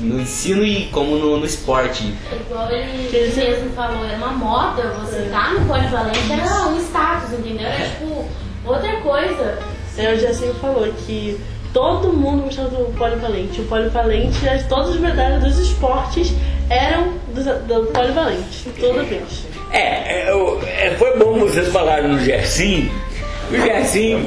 no 0.00 0.20
ensino 0.20 0.64
e 0.64 0.86
como 0.86 1.16
no, 1.16 1.38
no 1.38 1.46
esporte. 1.46 2.14
Igual 2.32 2.70
ele, 2.70 3.08
ele 3.12 3.34
mesmo 3.34 3.70
falou, 3.70 4.04
era 4.04 4.16
uma 4.16 4.32
moda, 4.32 4.82
você 5.00 5.16
é. 5.16 5.28
tá 5.30 5.54
no 5.54 5.66
polivalente 5.66 6.32
era 6.32 6.68
um 6.68 6.78
status, 6.78 7.32
entendeu? 7.32 7.66
Era 7.66 7.88
tipo 7.88 8.28
outra 8.64 8.96
coisa. 9.00 9.58
É, 9.96 10.12
o 10.12 10.18
Gerson 10.18 10.54
falou 10.54 10.90
que 11.06 11.38
todo 11.72 12.12
mundo 12.12 12.44
gostava 12.44 12.68
do 12.68 12.92
polivalente. 12.96 13.60
O 13.60 13.64
polivalente, 13.64 14.38
todas 14.68 14.90
as 14.90 14.96
medalhas 14.96 15.42
dos 15.42 15.58
esportes 15.58 16.32
eram 16.68 17.14
do, 17.34 17.42
do 17.66 17.86
polivalente, 17.92 18.68
toda 18.78 19.02
vez. 19.02 19.46
É, 19.70 20.28
é, 20.28 20.86
é, 20.86 20.94
foi 20.98 21.18
bom 21.18 21.38
vocês 21.38 21.68
falarem 21.68 22.08
no 22.08 22.20
Gersim, 22.20 22.90
o 23.52 23.60
Gersim, 23.60 24.26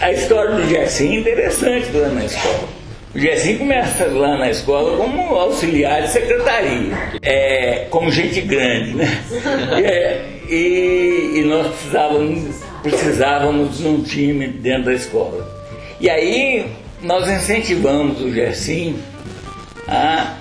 a 0.00 0.12
história 0.12 0.54
do 0.54 0.66
Gersim 0.66 1.16
é 1.16 1.20
interessante 1.20 1.90
lá 1.92 2.08
na 2.08 2.24
escola. 2.24 2.68
O 3.14 3.18
Gersim 3.18 3.58
começa 3.58 4.06
lá 4.06 4.38
na 4.38 4.50
escola 4.50 4.96
como 4.96 5.34
auxiliar 5.34 6.02
de 6.02 6.08
secretaria, 6.08 6.96
é, 7.20 7.86
como 7.90 8.10
gente 8.10 8.40
grande, 8.40 8.94
né? 8.94 9.24
É, 9.84 10.24
e, 10.48 11.32
e 11.36 11.44
nós 11.44 11.66
precisávamos, 11.66 12.62
precisávamos 12.82 13.78
de 13.78 13.86
um 13.86 14.02
time 14.02 14.48
dentro 14.48 14.84
da 14.84 14.94
escola. 14.94 15.46
E 16.00 16.08
aí 16.08 16.66
nós 17.02 17.28
incentivamos 17.28 18.22
o 18.22 18.32
Gersim 18.32 18.96
a 19.86 20.34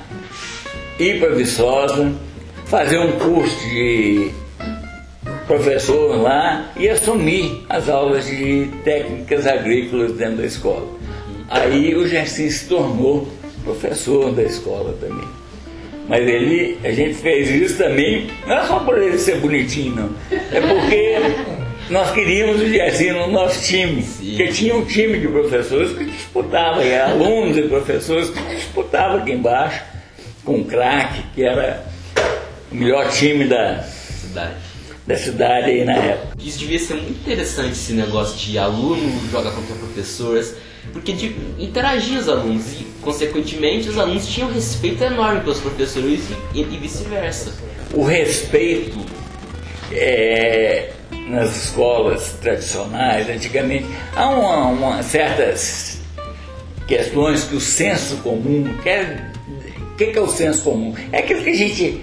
ir 0.98 1.20
para 1.20 1.36
Viçosa, 1.36 2.14
fazer 2.66 3.00
um 3.00 3.14
curso 3.14 3.60
de 3.70 4.32
professor 5.50 6.22
lá 6.22 6.72
e 6.78 6.88
assumir 6.88 7.66
as 7.68 7.90
aulas 7.90 8.28
de 8.28 8.70
técnicas 8.84 9.48
agrícolas 9.48 10.12
dentro 10.12 10.38
da 10.38 10.46
escola. 10.46 10.88
Aí 11.50 11.96
o 11.96 12.08
Gersim 12.08 12.48
se 12.52 12.70
tornou 12.70 13.28
professor 13.64 14.32
da 14.32 14.44
escola 14.44 14.96
também. 15.02 15.28
Mas 16.08 16.28
ele, 16.28 16.78
a 16.84 16.92
gente 16.92 17.16
fez 17.16 17.50
isso 17.50 17.80
também, 17.80 18.30
não 18.46 18.58
é 18.58 18.66
só 18.66 18.80
por 18.82 19.02
ele 19.02 19.18
ser 19.18 19.38
bonitinho, 19.38 19.96
não. 19.96 20.10
É 20.32 20.62
porque 20.62 21.18
nós 21.90 22.12
queríamos 22.12 22.62
o 22.62 22.70
Gersim 22.70 23.12
no 23.12 23.32
nosso 23.32 23.64
time. 23.66 24.04
Porque 24.04 24.50
tinha 24.50 24.76
um 24.76 24.86
time 24.86 25.20
de 25.20 25.28
professores 25.28 25.98
que 25.98 26.06
disputava, 26.06 26.84
e 26.84 26.96
alunos 26.96 27.58
e 27.58 27.64
professores 27.64 28.30
que 28.30 28.56
disputavam 28.56 29.18
aqui 29.18 29.32
embaixo 29.32 29.82
com 30.46 30.60
o 30.60 30.66
craque, 30.66 31.24
que 31.34 31.44
era 31.44 31.84
o 32.72 32.76
melhor 32.76 33.10
time 33.10 33.46
da 33.46 33.82
cidade. 33.82 34.69
Da 35.10 35.18
cidade 35.18 35.72
aí 35.72 35.84
na 35.84 35.96
época. 35.96 36.38
Isso 36.40 36.60
devia 36.60 36.78
ser 36.78 36.94
muito 36.94 37.20
interessante 37.20 37.72
esse 37.72 37.94
negócio 37.94 38.38
de 38.38 38.60
aluno 38.60 39.20
jogar 39.32 39.52
contra 39.54 39.74
professores, 39.76 40.54
porque 40.94 41.14
de, 41.14 41.36
interagia 41.58 42.20
os 42.20 42.30
alunos 42.30 42.74
e, 42.74 42.86
consequentemente, 43.02 43.90
os 43.90 43.98
alunos 43.98 44.28
tinham 44.28 44.54
respeito 44.54 45.04
enorme 45.04 45.42
pelos 45.42 45.60
professores 45.60 46.22
e, 46.54 46.60
e 46.60 46.78
vice-versa. 46.78 47.56
O 47.92 48.04
respeito 48.04 49.04
é, 49.92 50.92
nas 51.28 51.64
escolas 51.64 52.34
tradicionais, 52.40 53.28
antigamente, 53.28 53.88
há 54.16 54.30
uma, 54.30 54.68
uma 54.68 55.02
certas 55.02 56.02
questões 56.88 57.46
que 57.46 57.56
o 57.56 57.60
senso 57.60 58.18
comum 58.18 58.76
quer. 58.84 59.32
O 59.92 59.96
que, 59.96 60.06
que 60.06 60.20
é 60.20 60.22
o 60.22 60.30
senso 60.30 60.62
comum? 60.62 60.94
É 61.12 61.18
aquilo 61.18 61.42
que 61.42 61.50
a 61.50 61.58
gente 61.58 62.00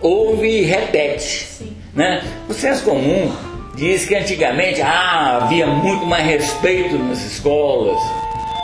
ouve 0.00 0.48
e 0.48 0.62
repete. 0.62 1.71
Né? 1.94 2.22
O 2.48 2.54
senso 2.54 2.84
comum 2.84 3.30
diz 3.74 4.06
que 4.06 4.14
antigamente 4.14 4.80
ah, 4.80 5.38
havia 5.42 5.66
muito 5.66 6.06
mais 6.06 6.24
respeito 6.24 6.98
nas 6.98 7.22
escolas. 7.24 8.00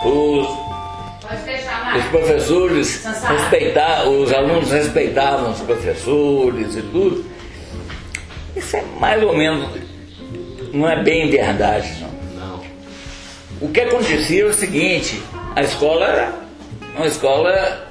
Os, 0.05 0.49
os 1.97 2.05
professores 2.11 3.05
respeitavam, 3.05 4.23
os 4.23 4.33
alunos 4.33 4.71
respeitavam 4.71 5.51
os 5.51 5.61
professores 5.61 6.77
e 6.77 6.83
tudo. 6.83 7.25
Isso 8.57 8.77
é 8.77 8.85
mais 8.99 9.23
ou 9.23 9.37
menos, 9.37 9.69
não 10.73 10.89
é 10.89 11.03
bem 11.03 11.31
verdade, 11.31 11.93
não. 12.01 12.49
Não. 12.49 12.61
O 13.61 13.69
que 13.69 13.81
acontecia 13.81 14.43
é 14.43 14.47
o 14.47 14.55
seguinte, 14.55 15.23
a 15.55 15.63
escola 15.63 16.07
era 16.07 16.35
uma 16.97 17.07
escola 17.07 17.89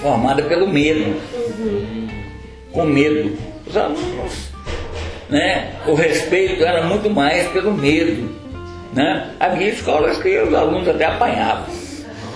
formada 0.00 0.42
pelo 0.42 0.68
medo. 0.68 1.20
Com 2.72 2.84
medo. 2.84 3.36
Os 3.66 3.76
alunos, 3.76 4.51
né? 5.32 5.72
O 5.86 5.94
respeito 5.94 6.62
era 6.62 6.82
muito 6.82 7.08
mais 7.10 7.48
pelo 7.48 7.72
medo. 7.72 8.30
Né? 8.92 9.30
Havia 9.40 9.70
escolas 9.70 10.18
que 10.18 10.38
os 10.38 10.52
alunos 10.52 10.86
até 10.86 11.06
apanhavam. 11.06 11.64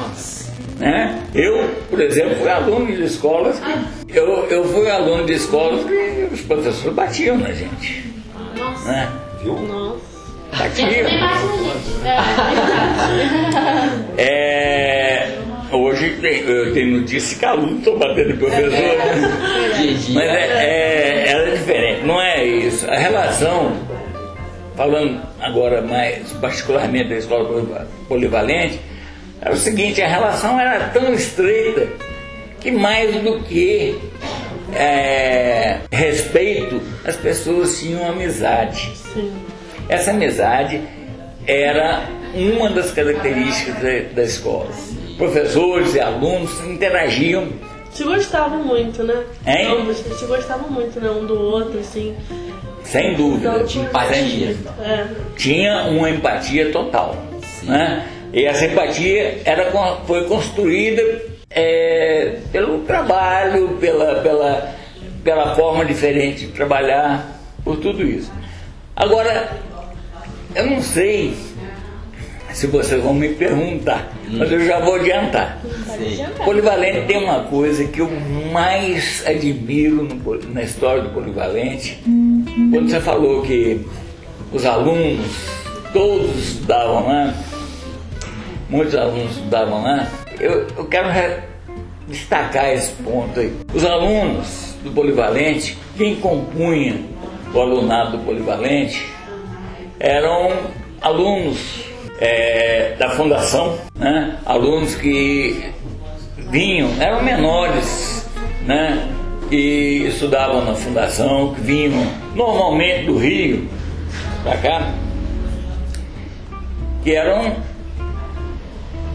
Nossa. 0.01 0.51
Né? 0.79 1.23
Eu, 1.35 1.69
por 1.91 2.01
exemplo, 2.01 2.37
fui 2.37 2.49
aluno 2.49 2.87
de 2.87 3.05
escolas. 3.05 3.61
Eu, 4.09 4.47
eu 4.49 4.65
fui 4.65 4.91
aluno 4.91 5.27
de 5.27 5.35
escolas 5.35 5.85
que 5.85 6.29
os 6.33 6.41
professores 6.41 6.95
batiam 6.95 7.37
na 7.37 7.53
gente. 7.53 8.11
Nossa. 8.57 8.91
Né? 8.91 9.09
Viu? 9.43 9.55
Nossa. 9.61 10.17
Batiam. 10.59 10.89
É, 10.89 12.17
É, 14.17 14.86
eu 16.29 16.73
tenho 16.75 17.01
notícia 17.01 17.39
que 17.39 17.45
aluno 17.45 17.79
estou 17.79 17.99
batendo 17.99 18.31
em 18.33 18.37
professor. 18.37 18.71
né? 18.71 19.75
Dia, 19.79 20.15
Mas 20.15 20.25
é, 20.25 20.41
é, 20.65 21.29
ela 21.31 21.49
é 21.49 21.51
diferente, 21.53 22.03
não 22.07 22.21
é 22.21 22.45
isso. 22.45 22.91
A 22.91 22.97
relação, 22.97 23.73
falando 24.77 25.21
agora 25.41 25.83
mais 25.83 26.33
particularmente 26.35 27.09
da 27.11 27.17
escola 27.17 27.45
poliva- 27.49 27.87
polivalente, 28.09 28.81
é 29.43 29.51
o 29.51 29.57
seguinte, 29.57 30.01
a 30.03 30.09
relação 30.09 30.59
era 30.59 30.89
tão 30.89 31.13
estreita 31.13 31.87
que 32.61 32.71
mais 32.71 33.15
do 33.23 33.41
que 33.41 33.97
é, 34.75 35.79
respeito, 35.93 36.81
as 37.05 37.17
pessoas 37.17 37.79
tinham 37.79 38.09
amizade. 38.09 38.93
Essa 39.89 40.11
amizade 40.11 40.81
era 41.47 42.03
uma 42.35 42.71
das 42.71 42.91
características 42.91 43.75
da, 43.77 44.15
da 44.15 44.23
escola. 44.25 44.71
Professores 45.17 45.95
e 45.95 46.01
alunos 46.01 46.61
interagiam 46.65 47.49
Se 47.91 48.05
gostavam 48.05 48.63
muito, 48.63 49.03
né? 49.03 49.25
Hein? 49.47 49.67
Ambos 49.81 49.97
se 49.99 50.27
gostavam 50.27 50.71
muito, 50.71 51.01
né? 51.01 51.11
Um 51.11 51.27
do 51.27 51.41
outro, 51.41 51.81
assim. 51.81 52.15
sem 52.85 53.15
dúvida. 53.15 53.49
Então, 53.49 53.67
Tinha 53.67 53.85
empatia. 53.87 54.57
É. 54.81 55.07
tinha 55.37 55.83
uma 55.85 56.11
empatia 56.11 56.71
total. 56.71 57.17
Né? 57.63 58.07
E 58.33 58.45
essa 58.45 58.67
empatia 58.67 59.41
era, 59.45 59.71
foi 60.07 60.25
construída 60.25 61.03
é, 61.51 62.39
pelo 62.53 62.81
trabalho, 62.81 63.77
pela, 63.81 64.17
pela, 64.17 64.75
pela 65.25 65.55
forma 65.55 65.85
diferente 65.85 66.47
de 66.47 66.53
trabalhar, 66.53 67.41
por 67.65 67.77
tudo 67.79 68.03
isso. 68.03 68.31
Agora, 68.95 69.51
eu 70.55 70.67
não 70.67 70.83
sei 70.83 71.35
se 72.57 72.67
vocês 72.69 73.03
vão 73.03 73.13
me 73.13 73.29
perguntar, 73.35 74.11
mas 74.31 74.51
eu 74.51 74.65
já 74.65 74.81
vou 74.81 74.95
adiantar. 74.95 75.61
Sim. 75.99 76.25
Polivalente 76.43 77.07
tem 77.07 77.23
uma 77.23 77.41
coisa 77.41 77.85
que 77.85 78.01
eu 78.01 78.09
mais 78.51 79.23
admiro 79.27 80.03
no 80.03 80.55
na 80.55 80.63
história 80.63 81.03
do 81.03 81.11
Polivalente. 81.11 82.03
Quando 82.73 82.89
você 82.89 82.99
falou 82.99 83.43
que 83.43 83.85
os 84.51 84.65
alunos, 84.65 85.27
todos 85.93 86.35
estudavam 86.35 87.07
lá, 87.07 87.35
muitos 88.71 88.95
alunos 88.95 89.33
estudavam 89.33 89.83
lá, 89.83 90.09
eu, 90.41 90.67
eu 90.79 90.87
quero 90.87 91.11
destacar 92.09 92.73
esse 92.73 92.93
ponto 92.93 93.39
aí. 93.39 93.53
Os 93.75 93.85
alunos 93.85 94.75
do 94.83 94.91
Polivalente, 94.93 95.77
quem 95.95 96.17
compunha 96.17 97.03
o 97.53 97.61
alunado 97.61 98.17
do 98.17 98.25
Polivalente, 98.25 99.07
eram 100.01 100.53
alunos 101.03 101.85
é, 102.21 102.95
da 102.99 103.11
fundação, 103.11 103.79
né? 103.95 104.39
alunos 104.45 104.95
que 104.95 105.73
vinham, 106.51 106.91
eram 107.01 107.23
menores, 107.23 108.29
né? 108.65 109.09
E 109.51 110.07
estudavam 110.09 110.65
na 110.65 110.75
fundação, 110.75 111.55
que 111.55 111.61
vinham 111.61 112.07
normalmente 112.35 113.07
do 113.07 113.17
Rio 113.17 113.69
para 114.43 114.57
cá, 114.57 114.93
que 117.05 117.15
eram 117.15 117.55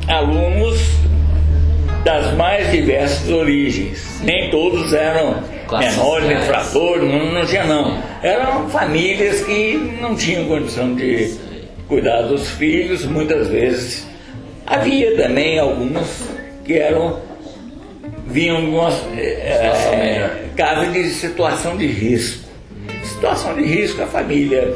alunos 0.08 0.80
das 2.06 2.34
mais 2.36 2.72
diversas 2.72 3.30
origens. 3.30 4.22
Nem 4.24 4.50
todos 4.50 4.94
eram 4.94 5.44
Classes 5.68 5.96
menores, 5.96 6.32
infratores, 6.32 7.04
não, 7.10 7.32
não 7.34 7.46
tinha 7.46 7.66
não. 7.66 7.98
Eram 8.22 8.70
famílias 8.70 9.42
que 9.42 9.98
não 10.02 10.16
tinham 10.16 10.46
condição 10.46 10.94
de 10.96 11.38
cuidar 11.92 12.22
dos 12.22 12.50
filhos, 12.52 13.04
muitas 13.06 13.50
vezes. 13.50 14.08
Havia 14.66 15.14
também 15.18 15.60
alguns 15.60 16.30
que 16.64 16.78
eram 16.78 17.20
vinham 18.28 18.62
de 18.62 18.68
uma 18.68 18.90
Situação 18.90 19.98
melhor. 19.98 20.30
é, 20.30 20.46
casos 20.56 20.94
de 20.94 21.04
situação 21.10 21.76
de 21.76 21.88
risco. 21.88 22.50
Situação 23.04 23.56
de 23.56 23.66
risco, 23.66 24.02
a 24.02 24.08
família 24.08 24.74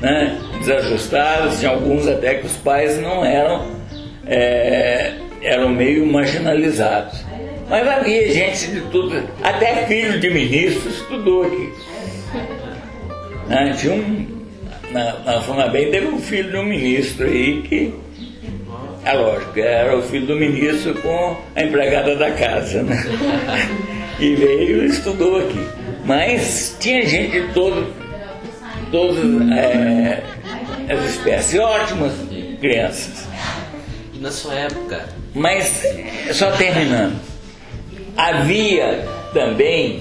né, 0.00 0.38
desajustada, 0.60 1.56
tinha 1.56 1.72
alguns 1.72 2.06
até 2.06 2.34
que 2.34 2.46
os 2.46 2.56
pais 2.58 3.00
não 3.00 3.24
eram, 3.24 3.72
é, 4.24 5.14
eram 5.42 5.70
meio 5.70 6.06
marginalizados. 6.06 7.24
Mas 7.68 7.88
havia 7.88 8.32
gente 8.32 8.68
de 8.68 8.80
tudo, 8.92 9.20
até 9.42 9.86
filho 9.86 10.20
de 10.20 10.30
ministro 10.30 10.88
estudou 10.88 11.46
aqui. 11.46 11.72
Né, 13.48 13.74
tinha 13.76 13.94
um, 13.94 14.33
na, 14.94 15.18
na 15.24 15.40
Funabem 15.40 15.90
teve 15.90 16.06
um 16.06 16.20
filho 16.20 16.52
de 16.52 16.56
um 16.56 16.64
ministro 16.64 17.26
aí 17.26 17.62
que 17.62 17.92
é 19.04 19.12
lógico, 19.12 19.58
era 19.58 19.98
o 19.98 20.02
filho 20.02 20.26
do 20.26 20.36
ministro 20.36 20.94
com 21.02 21.36
a 21.54 21.62
empregada 21.62 22.16
da 22.16 22.30
casa, 22.30 22.82
né? 22.82 22.96
E 24.20 24.36
veio 24.36 24.84
e 24.84 24.86
estudou 24.86 25.40
aqui. 25.40 25.58
Mas 26.04 26.76
tinha 26.78 27.04
gente 27.04 27.32
de 27.32 27.52
todo, 27.52 27.92
todas 28.92 29.18
é, 29.50 30.22
as 30.88 31.04
espécies, 31.10 31.58
ótimas 31.58 32.12
crianças. 32.60 33.26
E 34.14 34.18
na 34.18 34.30
sua 34.30 34.54
época, 34.54 35.04
Mas, 35.34 35.82
só 36.32 36.52
terminando, 36.52 37.20
havia 38.16 39.04
também 39.32 40.00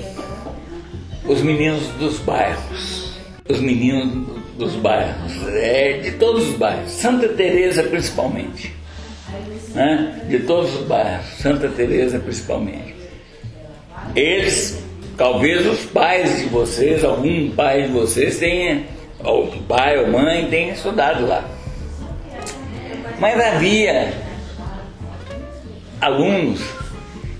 os 1.26 1.42
meninos 1.42 1.88
dos 2.00 2.20
bairros. 2.20 3.18
os 3.50 3.60
meninos 3.60 4.33
dos 4.58 4.76
bairros, 4.76 5.48
é, 5.56 5.94
de 5.94 6.12
todos 6.12 6.50
os 6.50 6.56
bairros, 6.56 6.92
Santa 6.92 7.28
Teresa 7.30 7.84
principalmente, 7.84 8.74
né? 9.74 10.22
de 10.28 10.40
todos 10.40 10.76
os 10.76 10.86
bairros, 10.86 11.26
Santa 11.40 11.70
Teresa 11.70 12.20
principalmente. 12.20 12.94
Eles, 14.16 14.84
talvez 15.18 15.66
os 15.66 15.86
pais 15.86 16.40
de 16.40 16.46
vocês, 16.46 17.04
algum 17.04 17.50
pai 17.52 17.84
de 17.84 17.88
vocês 17.92 18.38
tenha, 18.38 18.84
ou 19.24 19.48
pai 19.68 19.98
ou 20.00 20.08
mãe 20.08 20.48
tenha 20.50 20.74
estudado 20.74 21.26
lá. 21.26 21.44
Mas 23.20 23.40
havia 23.40 24.14
alunos 26.02 26.62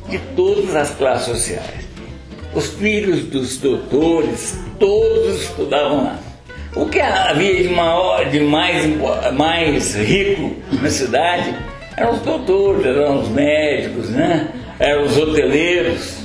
de 0.10 0.18
todas 0.36 0.76
as 0.76 0.92
classes 0.92 1.28
sociais. 1.28 1.84
Os 2.56 2.68
filhos 2.68 3.26
dos 3.26 3.58
doutores, 3.58 4.58
todos 4.80 5.42
estudavam 5.44 6.06
lá. 6.06 6.20
O 6.76 6.88
que 6.88 7.00
havia 7.00 7.64
de, 7.64 7.70
maior, 7.70 8.26
de 8.30 8.40
mais, 8.40 8.86
mais 9.34 9.96
rico 9.96 10.56
na 10.82 10.90
cidade 10.90 11.54
eram 11.96 12.14
os 12.14 12.22
doutores, 12.22 12.86
eram 12.86 13.22
os 13.22 13.30
médicos, 13.30 14.10
né? 14.10 14.50
eram 14.80 15.04
os 15.04 15.18
hoteleiros. 15.18 16.18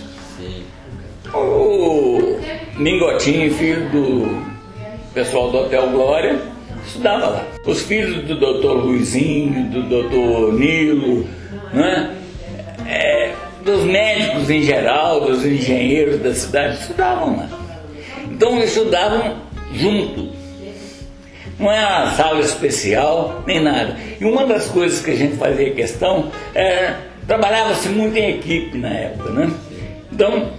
O 1.35 2.39
Mingotinho, 2.77 3.53
filho 3.55 3.89
do 3.91 4.43
pessoal 5.13 5.51
do 5.51 5.59
Hotel 5.59 5.89
Glória, 5.91 6.39
estudava 6.87 7.27
lá. 7.27 7.47
Os 7.67 7.83
filhos 7.83 8.25
do 8.25 8.35
doutor 8.37 8.85
Luizinho, 8.85 9.69
do 9.71 9.83
doutor 9.83 10.55
Nilo, 10.55 11.29
né? 11.73 12.15
É, 12.87 13.35
dos 13.63 13.85
médicos 13.85 14.49
em 14.49 14.63
geral, 14.63 15.21
dos 15.21 15.45
engenheiros 15.45 16.21
da 16.21 16.33
cidade, 16.33 16.79
estudavam 16.81 17.37
lá. 17.37 17.49
Então 18.31 18.59
estudavam 18.59 19.37
junto. 19.75 20.38
Não 21.59 21.71
é 21.71 21.85
uma 21.85 22.11
sala 22.13 22.41
especial, 22.41 23.43
nem 23.47 23.61
nada. 23.61 23.97
E 24.21 24.25
uma 24.25 24.47
das 24.47 24.69
coisas 24.69 25.01
que 25.01 25.11
a 25.11 25.17
gente 25.17 25.37
fazia 25.37 25.73
questão 25.73 26.31
é 26.55 26.95
trabalhava-se 27.27 27.89
muito 27.91 28.17
em 28.17 28.31
equipe 28.31 28.79
na 28.79 28.89
época, 28.89 29.31
né? 29.31 29.51
Então, 30.11 30.51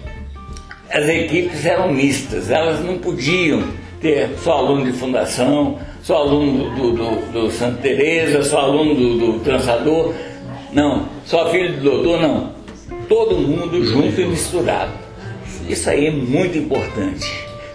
as 0.91 1.07
equipes 1.07 1.65
eram 1.65 1.91
mistas, 1.91 2.51
elas 2.51 2.83
não 2.83 2.99
podiam 2.99 3.63
ter 3.99 4.29
só 4.38 4.53
aluno 4.59 4.85
de 4.85 4.93
fundação, 4.93 5.79
só 6.03 6.17
aluno 6.17 6.69
do, 6.75 6.91
do, 6.93 7.31
do 7.31 7.51
Santa 7.51 7.81
Teresa, 7.81 8.43
só 8.43 8.59
aluno 8.59 8.93
do, 8.93 9.17
do 9.17 9.39
Trançador, 9.39 10.13
não, 10.71 11.07
só 11.25 11.49
filho 11.49 11.77
do 11.77 11.81
doutor, 11.81 12.21
não. 12.21 12.53
Todo 13.07 13.35
mundo 13.35 13.83
junto 13.85 14.21
e 14.21 14.25
misturado. 14.25 14.91
Isso 15.67 15.89
aí 15.89 16.07
é 16.07 16.12
muito 16.12 16.57
importante. 16.57 17.27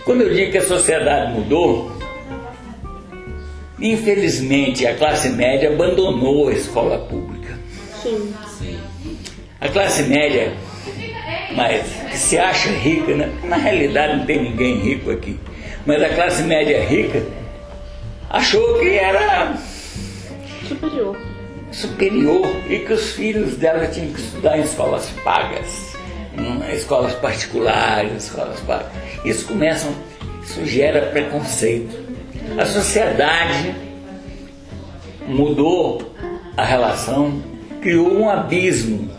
Quando 0.04 0.22
eu 0.22 0.32
digo 0.32 0.52
que 0.52 0.58
a 0.58 0.64
sociedade 0.64 1.32
mudou, 1.32 1.90
infelizmente 3.84 4.86
a 4.86 4.94
classe 4.94 5.28
média 5.28 5.68
abandonou 5.70 6.48
a 6.48 6.52
escola 6.52 6.98
pública. 6.98 7.58
Sim. 8.02 8.32
A 9.60 9.68
classe 9.68 10.02
média, 10.04 10.54
mas 11.54 11.86
que 12.10 12.16
se 12.16 12.38
acha 12.38 12.70
rica, 12.70 13.14
né? 13.14 13.30
na 13.44 13.56
realidade 13.56 14.16
não 14.16 14.26
tem 14.26 14.42
ninguém 14.42 14.78
rico 14.78 15.10
aqui, 15.10 15.38
mas 15.84 16.02
a 16.02 16.08
classe 16.08 16.42
média 16.42 16.82
rica 16.82 17.22
achou 18.30 18.78
que 18.78 18.88
era 18.88 19.54
superior. 20.66 21.18
superior 21.70 22.46
e 22.68 22.78
que 22.80 22.92
os 22.92 23.12
filhos 23.12 23.56
dela 23.56 23.86
tinham 23.86 24.12
que 24.12 24.20
estudar 24.20 24.58
em 24.58 24.62
escolas 24.62 25.10
pagas, 25.22 25.94
em 26.38 26.74
escolas 26.74 27.14
particulares, 27.14 28.24
escolas 28.24 28.60
pagas. 28.60 28.88
Isso 29.24 29.46
começa, 29.46 29.90
isso 30.42 30.64
gera 30.64 31.06
preconceito. 31.06 32.03
A 32.58 32.66
sociedade 32.66 33.74
mudou 35.26 36.14
a 36.56 36.64
relação, 36.64 37.42
criou 37.80 38.12
um 38.12 38.28
abismo, 38.30 39.10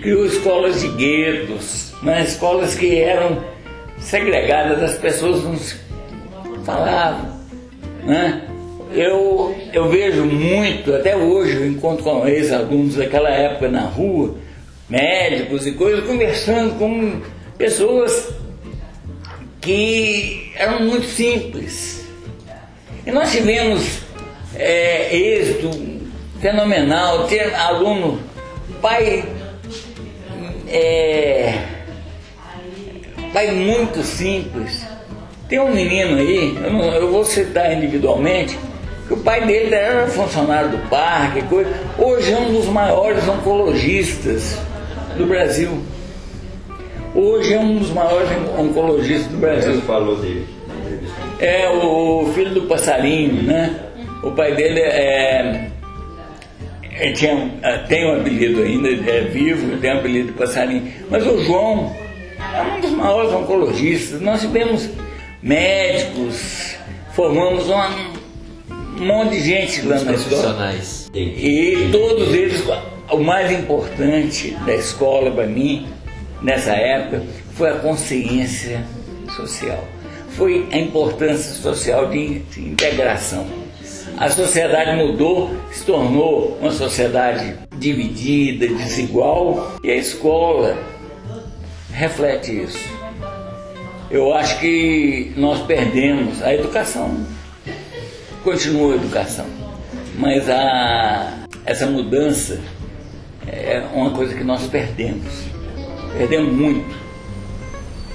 criou 0.00 0.26
escolas 0.26 0.80
de 0.80 0.88
guetos, 0.88 1.92
né? 2.02 2.22
escolas 2.22 2.74
que 2.74 3.00
eram 3.00 3.42
segregadas, 3.98 4.82
as 4.82 4.98
pessoas 4.98 5.44
não 5.44 5.56
se 5.56 5.76
falavam. 6.64 7.40
Né? 8.04 8.42
Eu, 8.92 9.54
eu 9.72 9.88
vejo 9.88 10.24
muito, 10.24 10.92
até 10.94 11.16
hoje, 11.16 11.56
eu 11.56 11.66
encontro 11.66 12.02
com 12.02 12.26
ex-alunos 12.26 12.96
daquela 12.96 13.30
época 13.30 13.68
na 13.68 13.82
rua, 13.82 14.34
médicos 14.88 15.66
e 15.66 15.72
coisas, 15.72 16.04
conversando 16.04 16.78
com 16.78 17.22
pessoas 17.56 18.34
que 19.60 20.50
eram 20.56 20.80
muito 20.80 21.06
simples. 21.06 22.01
E 23.04 23.10
nós 23.10 23.32
tivemos 23.32 24.00
é, 24.54 25.14
êxito 25.14 25.70
fenomenal, 26.40 27.24
ter 27.26 27.52
aluno, 27.54 28.20
pai, 28.80 29.24
é, 30.68 31.58
pai 33.32 33.50
muito 33.50 34.02
simples. 34.04 34.86
Tem 35.48 35.58
um 35.58 35.72
menino 35.72 36.16
aí, 36.16 36.56
eu, 36.62 36.72
não, 36.72 36.84
eu 36.94 37.10
vou 37.10 37.24
citar 37.24 37.72
individualmente, 37.72 38.56
que 39.08 39.14
o 39.14 39.18
pai 39.18 39.44
dele 39.44 39.74
era 39.74 40.06
funcionário 40.06 40.70
do 40.70 40.88
parque, 40.88 41.42
coisa. 41.42 41.70
hoje 41.98 42.32
é 42.32 42.38
um 42.38 42.52
dos 42.52 42.66
maiores 42.66 43.26
oncologistas 43.28 44.56
do 45.16 45.26
Brasil. 45.26 45.82
Hoje 47.14 47.52
é 47.52 47.58
um 47.58 47.78
dos 47.78 47.90
maiores 47.90 48.30
oncologistas 48.56 49.26
do 49.26 49.38
Brasil. 49.38 49.74
Você 49.74 49.80
falou 49.82 50.16
dele. 50.16 50.61
É 51.38 51.68
o 51.68 52.30
filho 52.34 52.54
do 52.54 52.62
passarinho, 52.62 53.42
né? 53.42 53.74
O 54.22 54.30
pai 54.30 54.54
dele 54.54 54.80
é, 54.80 55.70
é 56.92 57.12
tinha, 57.12 57.50
tem 57.88 58.06
um 58.06 58.20
apelido 58.20 58.62
ainda, 58.62 58.88
é 58.88 59.22
vivo, 59.22 59.76
tem 59.78 59.92
um 59.92 59.98
apelido 59.98 60.28
de 60.28 60.38
passarinho. 60.38 60.92
Mas 61.10 61.26
o 61.26 61.42
João 61.42 61.94
é 62.38 62.62
um 62.62 62.80
dos 62.80 62.90
maiores 62.92 63.32
oncologistas. 63.32 64.20
Nós 64.20 64.40
tivemos 64.40 64.88
médicos, 65.42 66.76
formamos 67.12 67.68
uma, 67.68 67.88
um 69.00 69.04
monte 69.04 69.30
de 69.30 69.40
gente 69.42 69.82
lá 69.82 69.98
na 70.00 70.12
escola. 70.12 70.42
profissionais. 70.42 71.10
E 71.14 71.88
todos 71.90 72.32
eles, 72.32 72.62
o 73.10 73.18
mais 73.18 73.50
importante 73.50 74.56
da 74.64 74.74
escola 74.74 75.30
para 75.30 75.46
mim, 75.46 75.86
nessa 76.40 76.72
época, 76.72 77.22
foi 77.54 77.70
a 77.70 77.74
consciência 77.74 78.84
social. 79.36 79.84
Foi 80.36 80.66
a 80.72 80.78
importância 80.78 81.52
social 81.52 82.08
de, 82.08 82.42
integração. 82.56 83.46
A 84.16 84.28
sociedade 84.28 84.96
mudou, 84.96 85.50
se 85.72 85.84
tornou 85.84 86.58
uma 86.60 86.70
sociedade 86.70 87.56
dividida, 87.76 88.66
desigual, 88.66 89.76
e 89.82 89.90
a 89.90 89.96
escola 89.96 90.78
reflete 91.92 92.62
isso. 92.62 92.78
Eu 94.10 94.34
acho 94.34 94.60
que 94.60 95.32
nós 95.36 95.62
perdemos 95.62 96.42
a 96.42 96.54
educação. 96.54 97.26
Continua 98.44 98.92
a 98.92 98.96
educação. 98.96 99.46
Mas 100.18 100.48
a, 100.48 101.46
essa 101.64 101.86
mudança 101.86 102.60
é 103.46 103.82
uma 103.94 104.10
coisa 104.10 104.34
que 104.34 104.44
nós 104.44 104.66
perdemos. 104.66 105.44
Perdemos 106.16 106.52
muito. 106.52 107.01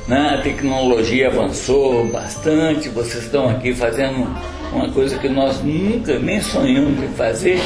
Né? 0.08 0.36
A 0.40 0.42
tecnologia 0.42 1.28
avançou 1.28 2.08
bastante, 2.08 2.88
vocês 2.88 3.26
estão 3.26 3.50
aqui 3.50 3.74
fazendo 3.76 4.26
uma 4.72 4.90
coisa 4.90 5.18
que 5.18 5.28
nós 5.28 5.62
nunca 5.62 6.18
nem 6.18 6.40
sonhamos 6.40 7.04
em 7.04 7.10
fazer, 7.10 7.60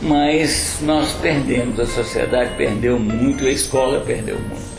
mas 0.00 0.78
nós 0.82 1.12
perdemos, 1.14 1.80
a 1.80 1.86
sociedade 1.86 2.56
perdeu 2.56 3.00
muito, 3.00 3.44
a 3.44 3.50
escola 3.50 4.00
perdeu 4.00 4.38
muito 4.38 4.78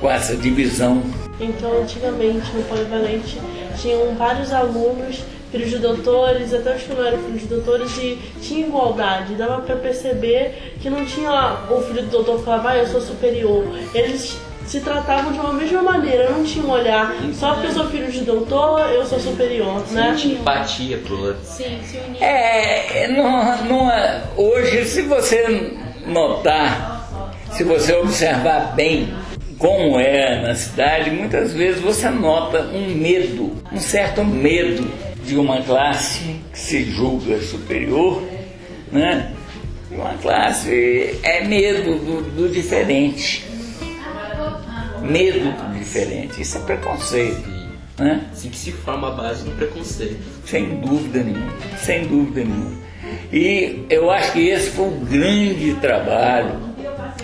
com 0.00 0.10
essa 0.10 0.34
divisão. 0.36 1.02
Então, 1.40 1.82
antigamente, 1.82 2.52
no 2.52 2.62
Polivalente, 2.64 3.40
tinham 3.80 4.14
vários 4.16 4.52
alunos, 4.52 5.22
filhos 5.52 5.70
de 5.70 5.78
doutores, 5.78 6.52
até 6.52 6.74
os 6.74 6.82
que 6.82 6.92
não 6.92 7.06
eram 7.06 7.18
filhos 7.18 7.42
de 7.42 7.46
doutores, 7.46 7.96
e 7.98 8.18
tinha 8.40 8.66
igualdade. 8.66 9.34
Dava 9.34 9.62
para 9.62 9.76
perceber 9.76 10.74
que 10.80 10.90
não 10.90 11.04
tinha 11.04 11.58
o 11.70 11.80
filho 11.82 12.02
do 12.02 12.10
doutor 12.10 12.42
falava, 12.44 12.70
ah, 12.70 12.78
eu 12.78 12.86
sou 12.88 13.00
superior. 13.00 13.64
Eles 13.94 14.36
se 14.68 14.80
tratavam 14.80 15.32
de 15.32 15.38
uma 15.40 15.52
mesma 15.54 15.82
maneira, 15.82 16.28
não 16.30 16.44
tinha 16.44 16.62
um 16.62 16.70
olhar, 16.70 17.14
só 17.32 17.54
porque 17.54 17.68
eu 17.68 17.72
sou 17.72 17.86
filho 17.88 18.12
de 18.12 18.20
doutor, 18.20 18.80
eu 18.90 19.04
sou 19.06 19.18
superior, 19.18 19.82
né? 19.92 20.14
Tinha 20.18 20.34
empatia 20.34 20.98
pro 20.98 21.18
outro. 21.28 21.40
Sim, 21.42 21.78
se 21.82 21.96
unir. 21.96 22.22
É, 22.22 23.08
não, 23.08 23.64
não 23.64 23.90
é- 23.90 24.22
hoje, 24.36 24.84
se 24.84 25.02
você 25.02 25.72
notar, 26.06 27.08
se 27.52 27.64
você 27.64 27.94
observar 27.94 28.74
bem 28.76 29.08
como 29.56 29.98
é 29.98 30.42
na 30.42 30.54
cidade, 30.54 31.10
muitas 31.10 31.54
vezes 31.54 31.80
você 31.80 32.10
nota 32.10 32.60
um 32.72 32.94
medo, 32.94 33.56
um 33.72 33.80
certo 33.80 34.22
medo 34.22 34.86
de 35.24 35.36
uma 35.36 35.62
classe 35.62 36.36
que 36.52 36.58
se 36.58 36.84
julga 36.84 37.40
superior, 37.40 38.22
né? 38.92 39.32
Uma 39.90 40.12
classe 40.20 41.18
é 41.22 41.42
medo 41.44 41.98
do, 41.98 42.22
do 42.32 42.48
diferente. 42.50 43.47
Medo 45.02 45.52
do 45.52 45.78
diferente, 45.78 46.42
isso 46.42 46.58
é 46.58 46.60
preconceito. 46.62 47.58
Né? 47.98 48.24
Sim, 48.32 48.50
que 48.50 48.56
se 48.56 48.72
forma 48.72 49.08
a 49.08 49.10
base 49.10 49.44
do 49.44 49.50
preconceito. 49.52 50.18
Sem 50.46 50.80
dúvida 50.80 51.22
nenhuma, 51.22 51.52
sem 51.76 52.06
dúvida 52.06 52.40
nenhuma. 52.40 52.78
E 53.32 53.84
eu 53.90 54.10
acho 54.10 54.32
que 54.32 54.48
esse 54.48 54.70
foi 54.70 54.86
um 54.86 55.04
grande 55.04 55.74
trabalho. 55.80 56.68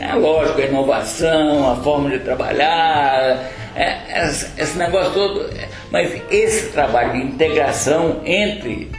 É 0.00 0.14
lógico, 0.14 0.60
a 0.60 0.64
inovação, 0.64 1.70
a 1.70 1.76
forma 1.76 2.10
de 2.10 2.18
trabalhar, 2.18 3.50
é, 3.76 4.26
esse, 4.26 4.48
esse 4.60 4.76
negócio 4.76 5.12
todo. 5.12 5.50
Mas 5.90 6.20
esse 6.30 6.72
trabalho 6.72 7.12
de 7.12 7.18
integração 7.18 8.20
entre 8.24 8.90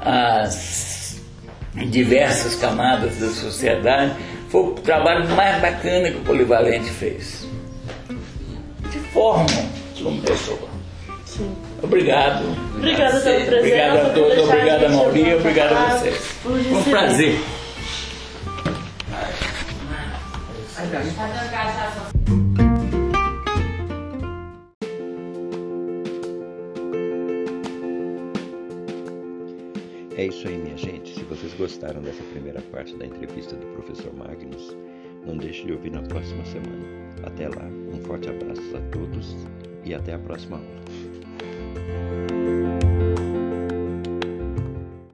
as 0.00 1.20
diversas 1.74 2.54
camadas 2.56 3.18
da 3.18 3.28
sociedade 3.28 4.14
foi 4.48 4.62
o 4.62 4.70
trabalho 4.72 5.28
mais 5.30 5.60
bacana 5.60 6.10
que 6.10 6.16
o 6.16 6.22
Polivalente 6.22 6.90
fez. 6.90 7.39
De 9.10 9.14
forma 9.14 9.46
como 10.00 10.22
pessoa. 10.22 10.68
Sim. 11.26 11.52
Obrigado. 11.82 12.44
Obrigada 12.76 13.20
pela 13.20 13.44
presença. 13.44 13.56
Obrigado 13.58 13.96
a 13.96 14.10
todos, 14.10 14.38
obrigado 14.38 14.84
a 14.84 14.88
gente 14.88 14.96
Mauri, 14.96 15.32
à 15.32 15.36
obrigado 15.36 15.72
a 15.72 15.98
vocês. 15.98 16.16
Foi 16.16 16.60
um 16.60 16.82
prazer. 16.84 17.40
É 30.16 30.24
isso 30.24 30.46
aí, 30.46 30.56
minha 30.56 30.76
gente. 30.76 31.14
Se 31.14 31.24
vocês 31.24 31.52
gostaram 31.54 32.00
dessa 32.00 32.22
primeira 32.32 32.60
parte 32.70 32.94
da 32.94 33.06
entrevista 33.06 33.56
do 33.56 33.66
professor 33.74 34.14
Magnus, 34.14 34.76
não 35.26 35.36
deixe 35.36 35.64
de 35.66 35.72
ouvir 35.72 35.90
na 35.90 36.02
próxima 36.02 36.44
semana. 36.44 36.84
Até 37.22 37.48
lá, 37.48 37.66
um 37.92 38.00
forte 38.04 38.28
abraço 38.28 38.76
a 38.76 38.80
todos 38.90 39.36
e 39.84 39.94
até 39.94 40.14
a 40.14 40.18
próxima 40.18 40.56
aula. 40.56 40.80